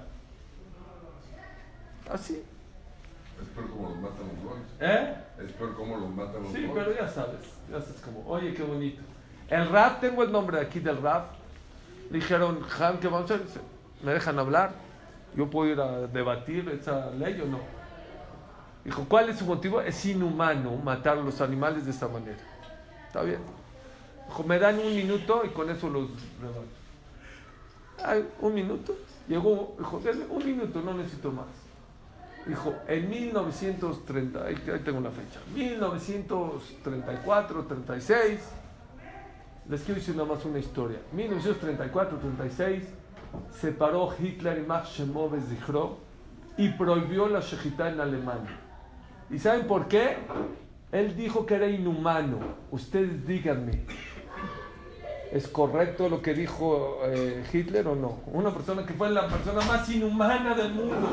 Así. 2.12 2.42
Es 3.42 3.48
peor 3.50 3.70
como 3.70 3.90
los 3.90 3.98
matan 4.00 4.28
los 4.36 4.44
goles. 4.44 4.66
¿Eh? 4.82 5.16
Es 5.46 5.54
peor 5.54 5.76
como 5.76 5.98
los 5.98 6.10
matan 6.10 6.44
los 6.44 6.52
Sí, 6.52 6.66
goles. 6.66 6.84
pero 6.86 6.96
ya 7.00 7.08
sabes, 7.08 7.40
ya 7.72 7.80
sabes 7.80 8.02
como, 8.02 8.28
oye, 8.28 8.54
qué 8.54 8.64
bonito. 8.64 9.02
El 9.48 9.70
rap, 9.70 10.02
tengo 10.02 10.24
el 10.24 10.32
nombre 10.32 10.60
aquí 10.60 10.80
del 10.80 10.98
rap. 11.02 11.28
Dijeron, 12.10 12.60
Han, 12.80 13.00
¿qué 13.00 13.08
vamos 13.08 13.30
a 13.32 13.36
hacer? 13.36 13.62
¿Me 14.02 14.14
dejan 14.14 14.40
hablar? 14.40 14.72
¿Yo 15.36 15.50
puedo 15.50 15.72
ir 15.72 15.80
a 15.80 16.08
debatir 16.08 16.68
esa 16.70 17.12
ley 17.12 17.40
o 17.42 17.46
no? 17.46 17.60
Dijo, 18.84 19.06
¿cuál 19.08 19.30
es 19.30 19.38
su 19.38 19.46
motivo? 19.46 19.82
Es 19.82 20.06
inhumano 20.06 20.78
matar 20.78 21.18
a 21.18 21.22
los 21.22 21.42
animales 21.42 21.86
de 21.86 21.92
esta 21.92 22.08
manera. 22.08 22.40
Está 23.08 23.24
bien. 23.24 23.40
Dijo, 24.28 24.44
me 24.44 24.58
dan 24.58 24.80
un 24.80 24.96
minuto 24.96 25.44
y 25.46 25.50
con 25.50 25.70
eso 25.70 25.90
los 25.90 26.10
rebato. 26.42 26.64
Ay, 28.04 28.28
un 28.40 28.54
minuto. 28.54 28.96
Llegó, 29.28 29.76
dijo, 29.78 30.02
un 30.30 30.46
minuto, 30.46 30.82
no 30.82 30.94
necesito 30.94 31.32
más. 31.32 31.48
Dijo, 32.46 32.74
en 32.88 33.10
1930, 33.10 34.44
ahí, 34.44 34.56
ahí 34.74 34.80
tengo 34.80 35.02
la 35.02 35.12
fecha, 35.12 35.42
1934, 35.54 37.66
36, 37.66 38.40
les 39.70 39.82
quiero 39.82 40.00
decir 40.00 40.16
nada 40.16 40.30
más 40.30 40.46
una 40.46 40.58
historia. 40.58 41.00
1934, 41.12 42.18
36, 42.18 42.86
separó 43.52 44.14
Hitler 44.20 44.60
y 44.60 44.68
Max 44.68 44.90
Shemov 44.98 45.32
y 46.58 46.70
prohibió 46.70 47.28
la 47.28 47.40
shejitá 47.40 47.90
en 47.90 48.00
Alemania. 48.02 48.58
¿Y 49.30 49.38
saben 49.40 49.68
por 49.68 49.88
qué? 49.88 50.18
Él 50.92 51.16
dijo 51.16 51.46
que 51.46 51.56
era 51.56 51.68
inhumano. 51.68 52.40
Ustedes 52.72 53.26
díganme, 53.28 53.84
¿es 55.32 55.48
correcto 55.48 56.10
lo 56.10 56.22
que 56.22 56.34
dijo 56.34 57.00
eh, 57.06 57.44
Hitler 57.54 57.88
o 57.88 57.96
no? 57.96 58.20
Una 58.34 58.52
persona 58.52 58.86
que 58.86 58.94
fue 58.94 59.10
la 59.12 59.28
persona 59.28 59.62
más 59.62 59.88
inhumana 59.90 60.56
del 60.56 60.74
mundo. 60.74 61.10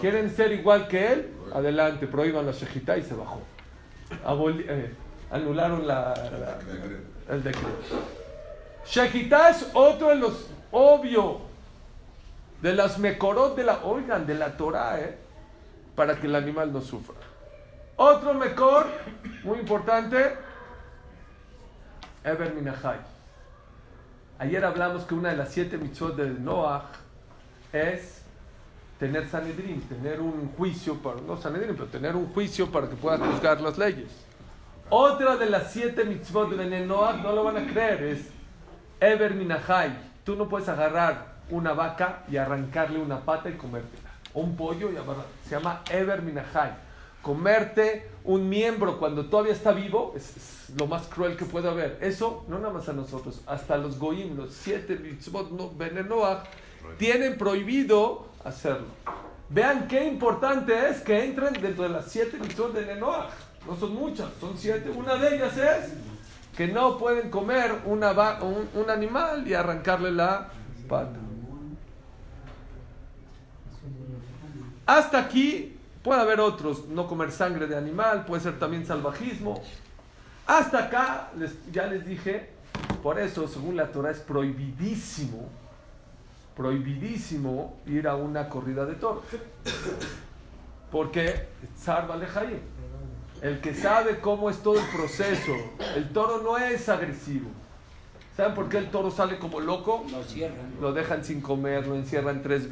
¿Quieren 0.00 0.28
ser 0.30 0.52
igual 0.52 0.86
que 0.88 1.12
él? 1.12 1.30
Adelante, 1.54 2.06
prohíban 2.06 2.44
la 2.44 2.52
shejitá 2.52 2.98
y 2.98 3.02
se 3.02 3.14
bajó. 3.14 3.40
Eh, 4.68 4.92
anularon 5.30 5.86
la- 5.86 6.14
la- 6.14 7.34
el 7.34 7.42
decreto. 7.42 7.68
Shejitá 8.88 9.50
es 9.50 9.68
otro 9.74 10.08
de 10.08 10.16
los 10.16 10.46
obvio 10.70 11.40
de 12.62 12.72
las 12.74 12.98
mekorot 12.98 13.56
de 13.56 13.64
la, 13.64 13.84
oigan, 13.84 14.26
de 14.26 14.34
la 14.34 14.56
Torah, 14.56 15.00
¿eh? 15.00 15.18
para 15.94 16.16
que 16.16 16.26
el 16.26 16.34
animal 16.34 16.72
no 16.72 16.80
sufra. 16.80 17.14
Otro 17.96 18.34
mekor, 18.34 18.86
muy 19.42 19.58
importante, 19.58 20.36
Eber 22.24 22.54
Minahai. 22.54 22.98
Ayer 24.38 24.64
hablamos 24.64 25.04
que 25.04 25.14
una 25.14 25.30
de 25.30 25.36
las 25.36 25.50
siete 25.52 25.78
mitzvot 25.78 26.14
de 26.16 26.28
Noah 26.28 26.90
es 27.72 28.20
tener 28.98 29.28
Sanedrín, 29.28 29.80
tener 29.82 30.20
un 30.20 30.52
juicio, 30.56 30.96
para, 30.96 31.20
no 31.20 31.36
Sanedrín, 31.36 31.74
pero 31.74 31.86
tener 31.88 32.14
un 32.14 32.32
juicio 32.32 32.70
para 32.70 32.88
que 32.88 32.96
pueda 32.96 33.18
juzgar 33.18 33.60
las 33.60 33.78
leyes. 33.78 34.10
Otra 34.90 35.36
de 35.36 35.46
las 35.46 35.72
siete 35.72 36.04
mitzvot 36.04 36.50
de 36.50 36.80
Noah, 36.80 37.14
no 37.14 37.32
lo 37.32 37.44
van 37.44 37.56
a 37.56 37.66
creer, 37.66 38.02
es 38.02 38.35
Eber 39.00 39.34
Minahai. 39.34 39.96
Tú 40.24 40.36
no 40.36 40.48
puedes 40.48 40.68
agarrar 40.68 41.36
una 41.50 41.72
vaca 41.72 42.24
y 42.28 42.36
arrancarle 42.36 42.98
una 42.98 43.20
pata 43.20 43.48
y 43.48 43.54
comértela. 43.54 44.10
Un 44.34 44.56
pollo 44.56 44.90
y 44.90 44.96
agarrar. 44.96 45.26
Se 45.44 45.54
llama 45.54 45.82
Eber 45.90 46.22
Minahai. 46.22 46.72
Comerte 47.22 48.08
un 48.24 48.48
miembro 48.48 48.98
cuando 48.98 49.26
todavía 49.26 49.52
está 49.52 49.72
vivo 49.72 50.12
es, 50.16 50.36
es 50.36 50.78
lo 50.78 50.86
más 50.86 51.06
cruel 51.08 51.36
que 51.36 51.44
puede 51.44 51.68
haber. 51.68 51.98
Eso, 52.00 52.44
no 52.48 52.58
nada 52.58 52.72
más 52.72 52.88
a 52.88 52.92
nosotros, 52.92 53.40
hasta 53.46 53.76
los 53.78 53.98
goyim, 53.98 54.36
los 54.36 54.52
siete 54.52 54.96
mitzvot 54.96 55.50
no, 55.50 55.70
Benenoach, 55.70 56.44
tienen 56.98 57.36
prohibido 57.36 58.28
hacerlo. 58.44 58.86
Vean 59.48 59.88
qué 59.88 60.04
importante 60.04 60.88
es 60.88 61.00
que 61.00 61.24
entren 61.24 61.54
dentro 61.54 61.84
de 61.84 61.90
las 61.90 62.06
siete 62.10 62.38
mitzvot 62.38 62.72
de 62.72 62.84
Benenoach. 62.84 63.30
No 63.66 63.76
son 63.76 63.94
muchas, 63.94 64.28
son 64.40 64.56
siete. 64.56 64.90
Una 64.90 65.16
de 65.16 65.34
ellas 65.34 65.56
es 65.56 65.92
que 66.56 66.66
no 66.68 66.96
pueden 66.98 67.30
comer 67.30 67.82
un, 67.84 68.02
un 68.74 68.90
animal 68.90 69.46
y 69.46 69.54
arrancarle 69.54 70.10
la 70.10 70.48
pata. 70.88 71.18
Hasta 74.86 75.18
aquí 75.18 75.76
puede 76.02 76.20
haber 76.20 76.40
otros, 76.40 76.86
no 76.88 77.06
comer 77.08 77.32
sangre 77.32 77.66
de 77.66 77.76
animal, 77.76 78.24
puede 78.24 78.42
ser 78.42 78.58
también 78.58 78.86
salvajismo. 78.86 79.60
Hasta 80.46 80.84
acá 80.84 81.30
les- 81.36 81.58
ya 81.72 81.86
les 81.86 82.06
dije, 82.06 82.50
por 83.02 83.18
eso 83.18 83.48
según 83.48 83.76
la 83.76 83.88
Torah 83.90 84.12
es 84.12 84.20
prohibidísimo, 84.20 85.48
prohibidísimo 86.56 87.76
ir 87.86 88.06
a 88.06 88.14
una 88.14 88.48
corrida 88.48 88.86
de 88.86 88.94
toros. 88.94 89.24
Porque 90.90 91.48
Balejaim, 92.08 92.60
el 93.42 93.60
que 93.60 93.74
sabe 93.74 94.20
cómo 94.20 94.50
es 94.50 94.58
todo 94.58 94.78
el 94.78 94.86
proceso, 94.86 95.52
el 95.94 96.08
toro 96.10 96.42
no 96.42 96.58
es 96.58 96.88
agresivo. 96.88 97.50
¿Saben 98.36 98.54
por 98.54 98.68
qué 98.68 98.76
el 98.76 98.90
toro 98.90 99.10
sale 99.10 99.38
como 99.38 99.60
loco? 99.60 100.04
Lo 100.10 100.22
cierran. 100.22 100.74
Lo 100.80 100.92
dejan 100.92 101.24
sin 101.24 101.40
comer, 101.40 101.86
lo 101.86 101.94
encierran 101.94 102.42
tres, 102.42 102.68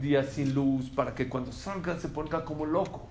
días 0.00 0.30
sin 0.30 0.52
luz 0.52 0.90
para 0.90 1.14
que 1.14 1.28
cuando 1.28 1.52
salga 1.52 1.96
se 1.98 2.08
ponga 2.08 2.44
como 2.44 2.66
loco. 2.66 3.08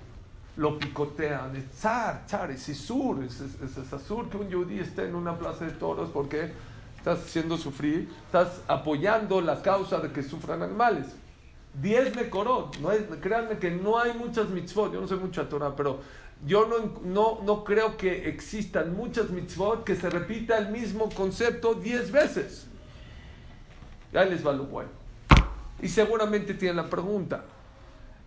Lo 0.58 0.78
picotean. 0.78 1.56
Es 1.56 1.64
zar, 1.80 2.24
zar, 2.28 2.52
es 2.52 2.68
isur, 2.68 3.24
es, 3.24 3.40
es, 3.40 3.78
es, 3.78 3.94
azur 3.94 4.30
que 4.30 4.36
un 4.36 4.50
yudí 4.50 4.80
esté 4.80 5.06
en 5.06 5.16
una 5.16 5.38
plaza 5.38 5.66
de 5.66 5.72
toros 5.72 6.10
porque 6.10 6.52
estás 6.98 7.20
haciendo 7.20 7.58
sufrir, 7.58 8.10
estás 8.26 8.62
apoyando 8.68 9.40
la 9.40 9.62
causa 9.62 10.00
de 10.00 10.12
que 10.12 10.22
sufran 10.22 10.62
animales. 10.62 11.06
Diez 11.82 12.14
mekorot, 12.14 12.78
no 12.80 12.92
es, 12.92 13.04
créanme 13.22 13.58
que 13.58 13.72
no 13.72 13.98
hay 13.98 14.14
muchas 14.14 14.50
mitzvot, 14.50 14.92
yo 14.92 15.00
no 15.00 15.08
sé 15.08 15.16
mucha 15.16 15.48
Torah, 15.48 15.74
pero 15.78 16.02
yo 16.46 16.68
no, 16.68 17.02
no, 17.04 17.40
no 17.44 17.64
creo 17.64 17.98
que 17.98 18.30
existan 18.30 18.96
muchas 18.96 19.30
mitzvot 19.30 19.84
que 19.84 19.96
se 19.96 20.10
repita 20.10 20.58
el 20.58 20.70
mismo 20.70 21.10
concepto 21.10 21.74
diez 21.74 22.12
veces. 22.12 22.68
Ya 24.14 24.24
les 24.24 24.46
va 24.46 24.54
lo 24.54 24.66
bueno. 24.66 24.90
Y 25.82 25.90
seguramente 25.90 26.54
tienen 26.54 26.78
la 26.78 26.90
pregunta. 26.90 27.44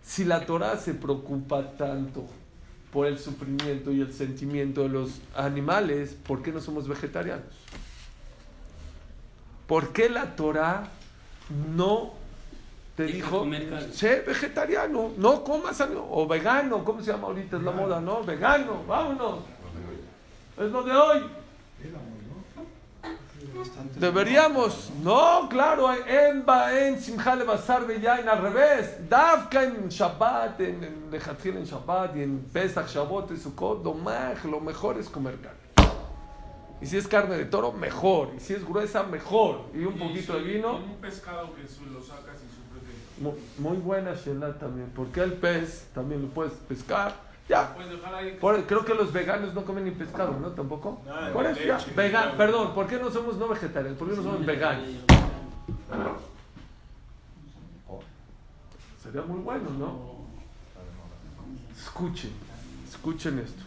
Si 0.03 0.25
la 0.25 0.45
Torah 0.45 0.77
se 0.77 0.93
preocupa 0.93 1.75
tanto 1.77 2.25
por 2.91 3.07
el 3.07 3.17
sufrimiento 3.17 3.91
y 3.91 4.01
el 4.01 4.13
sentimiento 4.13 4.83
de 4.83 4.89
los 4.89 5.21
animales, 5.35 6.15
¿por 6.27 6.43
qué 6.43 6.51
no 6.51 6.61
somos 6.61 6.87
vegetarianos? 6.87 7.45
¿Por 9.67 9.93
qué 9.93 10.09
la 10.09 10.35
Torah 10.35 10.89
no 11.75 12.13
te 12.95 13.03
Deja 13.03 13.15
dijo, 13.15 13.45
sé 13.91 14.21
vegetariano, 14.21 15.11
no 15.17 15.43
comas 15.43 15.81
o 16.09 16.27
vegano, 16.27 16.83
¿cómo 16.83 17.01
se 17.01 17.11
llama 17.11 17.27
ahorita? 17.27 17.57
Es 17.57 17.63
la 17.63 17.71
moda, 17.71 17.99
¿no? 17.99 18.23
Vegano, 18.23 18.83
vámonos. 18.87 19.39
Es 20.57 20.71
lo 20.71 20.83
de 20.83 20.91
hoy. 20.91 21.23
Deberíamos, 23.97 24.91
no, 25.01 25.47
claro, 25.49 25.91
en 25.93 26.43
en 26.71 26.99
Simjale 27.01 27.43
Bazar 27.43 27.85
Beyain, 27.85 28.27
al 28.27 28.41
revés, 28.41 29.09
Davka 29.09 29.63
en 29.63 29.89
Shabbat, 29.89 30.59
en, 30.61 30.83
en 30.83 31.11
Lejatil 31.11 31.57
en 31.57 31.65
Shabbat 31.65 32.15
y 32.15 32.23
en 32.23 32.39
Pesach, 32.51 32.87
Shabbat 32.87 33.31
y 33.31 33.37
Sukkot, 33.37 33.83
lo, 33.83 33.95
maj- 33.95 34.43
lo 34.43 34.59
mejor 34.59 34.97
es 34.97 35.09
comer 35.09 35.37
carne. 35.39 35.59
Y 36.81 36.85
si 36.85 36.97
es 36.97 37.07
carne 37.07 37.37
de 37.37 37.45
toro, 37.45 37.71
mejor. 37.71 38.31
Y 38.35 38.39
si 38.41 38.53
es 38.53 38.67
gruesa, 38.67 39.03
mejor. 39.03 39.61
Y 39.73 39.85
un 39.85 39.97
poquito 39.97 40.33
de 40.33 40.41
vino. 40.41 40.77
Un 40.77 40.95
pescado 40.95 41.53
que 41.55 41.61
lo 41.61 42.01
sacas 42.01 42.32
y 43.23 43.31
sufres 43.31 43.57
de. 43.59 43.59
Mu- 43.59 43.69
Muy 43.69 43.77
buena 43.77 44.13
Sheila 44.15 44.53
también, 44.59 44.91
porque 44.95 45.21
el 45.21 45.33
pez 45.33 45.87
también 45.93 46.21
lo 46.21 46.27
puedes 46.29 46.53
pescar. 46.53 47.13
Ya, 47.49 47.75
por- 48.39 48.65
creo 48.65 48.85
que 48.85 48.93
los 48.93 49.11
veganos 49.11 49.53
no 49.53 49.65
comen 49.65 49.83
ni 49.83 49.91
pescado, 49.91 50.37
¿no? 50.39 50.47
Tampoco. 50.51 51.01
Nada, 51.05 51.33
Por 51.33 51.45
eso 51.45 51.61
ya, 51.61 51.77
vegan, 51.95 52.37
perdón, 52.37 52.73
¿por 52.73 52.87
qué 52.87 52.97
no 52.97 53.11
somos 53.11 53.35
no 53.37 53.49
vegetarianos? 53.49 53.97
¿Por 53.99 54.09
qué 54.09 54.15
no 54.15 54.23
somos 54.23 54.45
veganos? 54.45 54.87
Sería 59.03 59.21
muy 59.23 59.39
bueno, 59.39 59.69
¿no? 59.77 60.13
Escuchen, 61.77 62.31
escuchen 62.89 63.39
esto. 63.39 63.63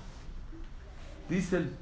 Dice 1.29 1.57
el 1.59 1.73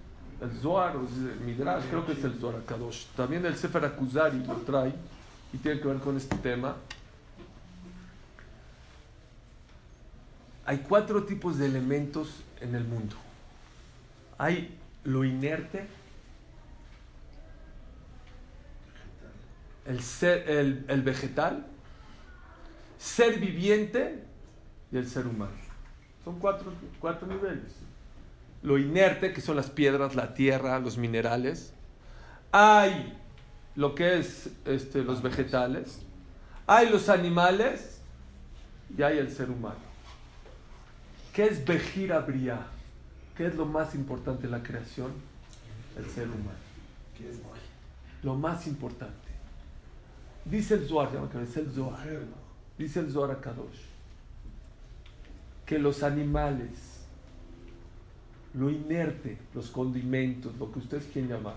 el 0.40 0.50
Zohar, 0.60 0.96
o 0.96 1.00
el 1.00 1.40
Midrash, 1.46 1.84
creo 1.88 2.04
que 2.04 2.12
es 2.12 2.24
el 2.24 2.34
Zohar 2.40 2.60
Kadosh. 2.64 3.06
También 3.16 3.46
el 3.46 3.56
Sefer 3.56 3.84
Akuzari 3.84 4.44
lo 4.44 4.54
trae 4.56 4.92
y 5.52 5.58
tiene 5.58 5.80
que 5.80 5.86
ver 5.88 5.98
con 5.98 6.16
este 6.16 6.36
tema. 6.38 6.74
Hay 10.66 10.78
cuatro 10.78 11.24
tipos 11.24 11.58
de 11.58 11.66
elementos 11.66 12.42
en 12.60 12.74
el 12.74 12.84
mundo. 12.84 13.16
Hay 14.38 14.78
lo 15.04 15.24
inerte, 15.24 15.86
el, 19.84 20.00
ser, 20.00 20.48
el, 20.48 20.84
el 20.88 21.02
vegetal, 21.02 21.66
ser 22.98 23.38
viviente 23.38 24.24
y 24.90 24.96
el 24.96 25.06
ser 25.06 25.26
humano. 25.26 25.52
Son 26.24 26.38
cuatro, 26.38 26.72
cuatro 26.98 27.28
niveles. 27.28 27.74
Lo 28.62 28.78
inerte, 28.78 29.34
que 29.34 29.42
son 29.42 29.56
las 29.56 29.68
piedras, 29.68 30.14
la 30.14 30.32
tierra, 30.32 30.78
los 30.78 30.96
minerales. 30.96 31.74
Hay 32.50 33.14
lo 33.76 33.94
que 33.94 34.18
es 34.18 34.48
este, 34.64 35.04
los 35.04 35.20
vegetales. 35.20 36.00
Hay 36.66 36.88
los 36.88 37.10
animales 37.10 38.00
y 38.96 39.02
hay 39.02 39.18
el 39.18 39.30
ser 39.30 39.50
humano. 39.50 39.93
¿Qué 41.34 41.44
es 41.44 41.64
Bejira 41.64 42.20
Bria? 42.20 42.66
¿Qué 43.36 43.46
es 43.46 43.54
lo 43.56 43.66
más 43.66 43.94
importante 43.94 44.46
en 44.46 44.52
la 44.52 44.62
creación? 44.62 45.12
El 45.98 46.06
ser 46.06 46.28
humano. 46.28 46.64
¿Qué 47.18 47.28
es? 47.28 47.40
Lo 48.22 48.34
más 48.36 48.66
importante. 48.66 49.14
Dice 50.44 50.74
el 50.74 50.86
Zohar, 50.86 51.10
es 51.42 51.56
el 51.56 51.70
Zohar. 51.70 52.06
Dice 52.78 53.00
el 53.00 53.10
Zohar 53.10 53.40
Kadosh 53.40 53.94
que 55.66 55.78
los 55.78 56.02
animales, 56.02 57.06
lo 58.52 58.70
inerte, 58.70 59.38
los 59.54 59.70
condimentos, 59.70 60.54
lo 60.58 60.70
que 60.70 60.78
ustedes 60.78 61.04
quieran 61.06 61.30
llamar, 61.30 61.56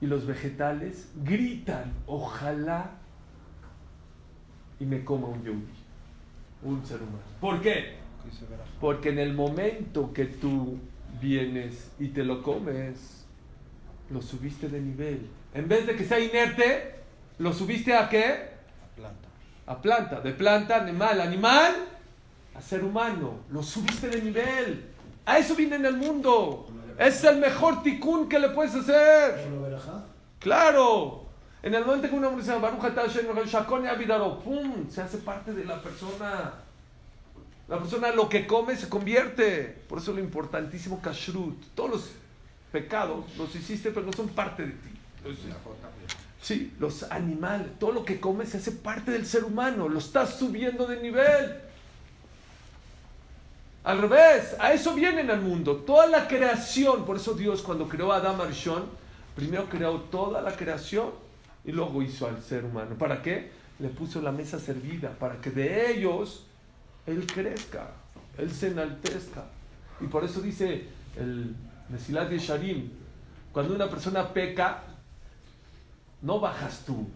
y 0.00 0.06
los 0.06 0.26
vegetales 0.26 1.08
gritan, 1.22 1.92
ojalá 2.06 2.90
y 4.80 4.84
me 4.86 5.04
coma 5.04 5.28
un 5.28 5.44
yogui, 5.44 5.81
un 6.62 6.84
ser 6.84 6.96
humano. 7.02 7.18
¿Por 7.40 7.60
qué? 7.60 7.96
Porque 8.80 9.10
en 9.10 9.18
el 9.18 9.34
momento 9.34 10.12
que 10.12 10.26
tú 10.26 10.78
vienes 11.20 11.90
y 11.98 12.08
te 12.08 12.24
lo 12.24 12.42
comes, 12.42 13.24
lo 14.10 14.22
subiste 14.22 14.68
de 14.68 14.80
nivel. 14.80 15.28
En 15.54 15.68
vez 15.68 15.86
de 15.86 15.96
que 15.96 16.04
sea 16.04 16.18
inerte, 16.18 16.96
lo 17.38 17.52
subiste 17.52 17.94
a 17.94 18.08
qué? 18.08 18.50
planta. 18.96 19.28
A 19.66 19.80
planta. 19.80 20.20
De 20.20 20.32
planta, 20.32 20.76
animal. 20.76 21.20
Animal, 21.20 21.74
a 22.54 22.60
ser 22.60 22.84
humano. 22.84 23.40
Lo 23.50 23.62
subiste 23.62 24.08
de 24.08 24.22
nivel. 24.22 24.86
A 25.24 25.38
eso 25.38 25.54
viene 25.54 25.76
en 25.76 25.86
el 25.86 25.96
mundo. 25.96 26.66
Es 26.98 27.24
el 27.24 27.38
mejor 27.38 27.82
ticún 27.82 28.28
que 28.28 28.38
le 28.38 28.50
puedes 28.50 28.74
hacer. 28.74 29.48
Claro. 30.38 31.21
En 31.62 31.74
el 31.74 31.84
momento 31.84 32.08
que 32.08 32.16
una 32.16 32.28
mujer 32.28 32.44
se 32.44 32.50
llama 32.52 32.70
Baruch 32.70 34.42
¡pum! 34.42 34.90
Se 34.90 35.00
hace 35.00 35.18
parte 35.18 35.52
de 35.52 35.64
la 35.64 35.80
persona. 35.80 36.54
La 37.68 37.78
persona 37.78 38.10
lo 38.10 38.28
que 38.28 38.46
come 38.48 38.76
se 38.76 38.88
convierte. 38.88 39.82
Por 39.88 39.98
eso 39.98 40.12
lo 40.12 40.18
importantísimo 40.18 41.00
kashrut. 41.00 41.62
Todos 41.76 41.90
los 41.90 42.10
pecados 42.72 43.24
los 43.36 43.54
hiciste, 43.54 43.90
pero 43.90 44.04
no 44.04 44.12
son 44.12 44.28
parte 44.30 44.66
de 44.66 44.72
ti. 44.72 44.90
Sí, 46.40 46.72
los 46.80 47.04
animales, 47.04 47.68
todo 47.78 47.92
lo 47.92 48.04
que 48.04 48.18
comes 48.18 48.48
se 48.48 48.56
hace 48.56 48.72
parte 48.72 49.12
del 49.12 49.24
ser 49.24 49.44
humano. 49.44 49.88
Lo 49.88 50.00
estás 50.00 50.36
subiendo 50.36 50.86
de 50.86 51.00
nivel. 51.00 51.60
Al 53.84 54.00
revés, 54.00 54.56
a 54.58 54.72
eso 54.72 54.94
vienen 54.94 55.30
al 55.30 55.40
mundo. 55.40 55.76
Toda 55.76 56.08
la 56.08 56.26
creación, 56.26 57.04
por 57.04 57.16
eso 57.16 57.34
Dios 57.34 57.62
cuando 57.62 57.88
creó 57.88 58.12
a 58.12 58.16
Adam 58.16 58.40
Arishon, 58.40 58.84
primero 59.36 59.68
creó 59.68 60.00
toda 60.00 60.42
la 60.42 60.56
creación 60.56 61.10
y 61.64 61.72
luego 61.72 62.02
hizo 62.02 62.26
al 62.26 62.42
ser 62.42 62.64
humano. 62.64 62.96
¿Para 62.96 63.22
qué? 63.22 63.50
Le 63.78 63.88
puso 63.88 64.20
la 64.20 64.32
mesa 64.32 64.58
servida, 64.58 65.10
para 65.18 65.40
que 65.40 65.50
de 65.50 65.92
ellos 65.92 66.46
Él 67.06 67.26
crezca, 67.26 67.90
Él 68.38 68.50
se 68.50 68.68
enaltezca. 68.68 69.44
Y 70.00 70.06
por 70.06 70.24
eso 70.24 70.40
dice 70.40 70.88
el 71.16 71.54
Mesilat 71.88 72.30
Yesharim, 72.30 72.90
cuando 73.52 73.74
una 73.74 73.88
persona 73.88 74.32
peca, 74.32 74.82
no 76.22 76.40
bajas 76.40 76.84
tú, 76.86 77.08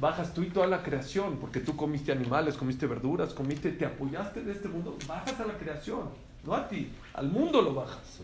bajas 0.00 0.34
tú 0.34 0.42
y 0.42 0.50
toda 0.50 0.66
la 0.66 0.82
creación, 0.82 1.38
porque 1.38 1.60
tú 1.60 1.76
comiste 1.76 2.12
animales, 2.12 2.56
comiste 2.56 2.86
verduras, 2.86 3.32
comiste, 3.32 3.72
te 3.72 3.86
apoyaste 3.86 4.42
de 4.42 4.52
este 4.52 4.68
mundo, 4.68 4.96
bajas 5.06 5.38
a 5.40 5.46
la 5.46 5.54
creación, 5.54 6.10
no 6.44 6.54
a 6.54 6.68
ti, 6.68 6.92
al 7.14 7.28
mundo 7.28 7.62
lo 7.62 7.74
bajas. 7.74 8.20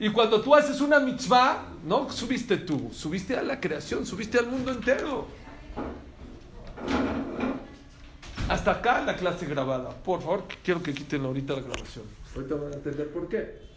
Y 0.00 0.10
cuando 0.10 0.40
tú 0.40 0.54
haces 0.54 0.80
una 0.80 1.00
mitzvah, 1.00 1.66
no 1.84 2.10
subiste 2.10 2.58
tú, 2.58 2.90
subiste 2.92 3.36
a 3.36 3.42
la 3.42 3.60
creación, 3.60 4.06
subiste 4.06 4.38
al 4.38 4.46
mundo 4.46 4.70
entero. 4.70 5.26
Hasta 8.48 8.70
acá 8.70 9.02
la 9.04 9.16
clase 9.16 9.44
grabada. 9.46 9.90
Por 9.90 10.20
favor, 10.20 10.44
quiero 10.64 10.82
que 10.82 10.94
quiten 10.94 11.24
ahorita 11.24 11.54
la 11.54 11.60
grabación. 11.62 12.04
Ahorita 12.34 12.54
van 12.54 12.72
a 12.72 12.76
entender 12.76 13.08
por 13.10 13.28
qué. 13.28 13.67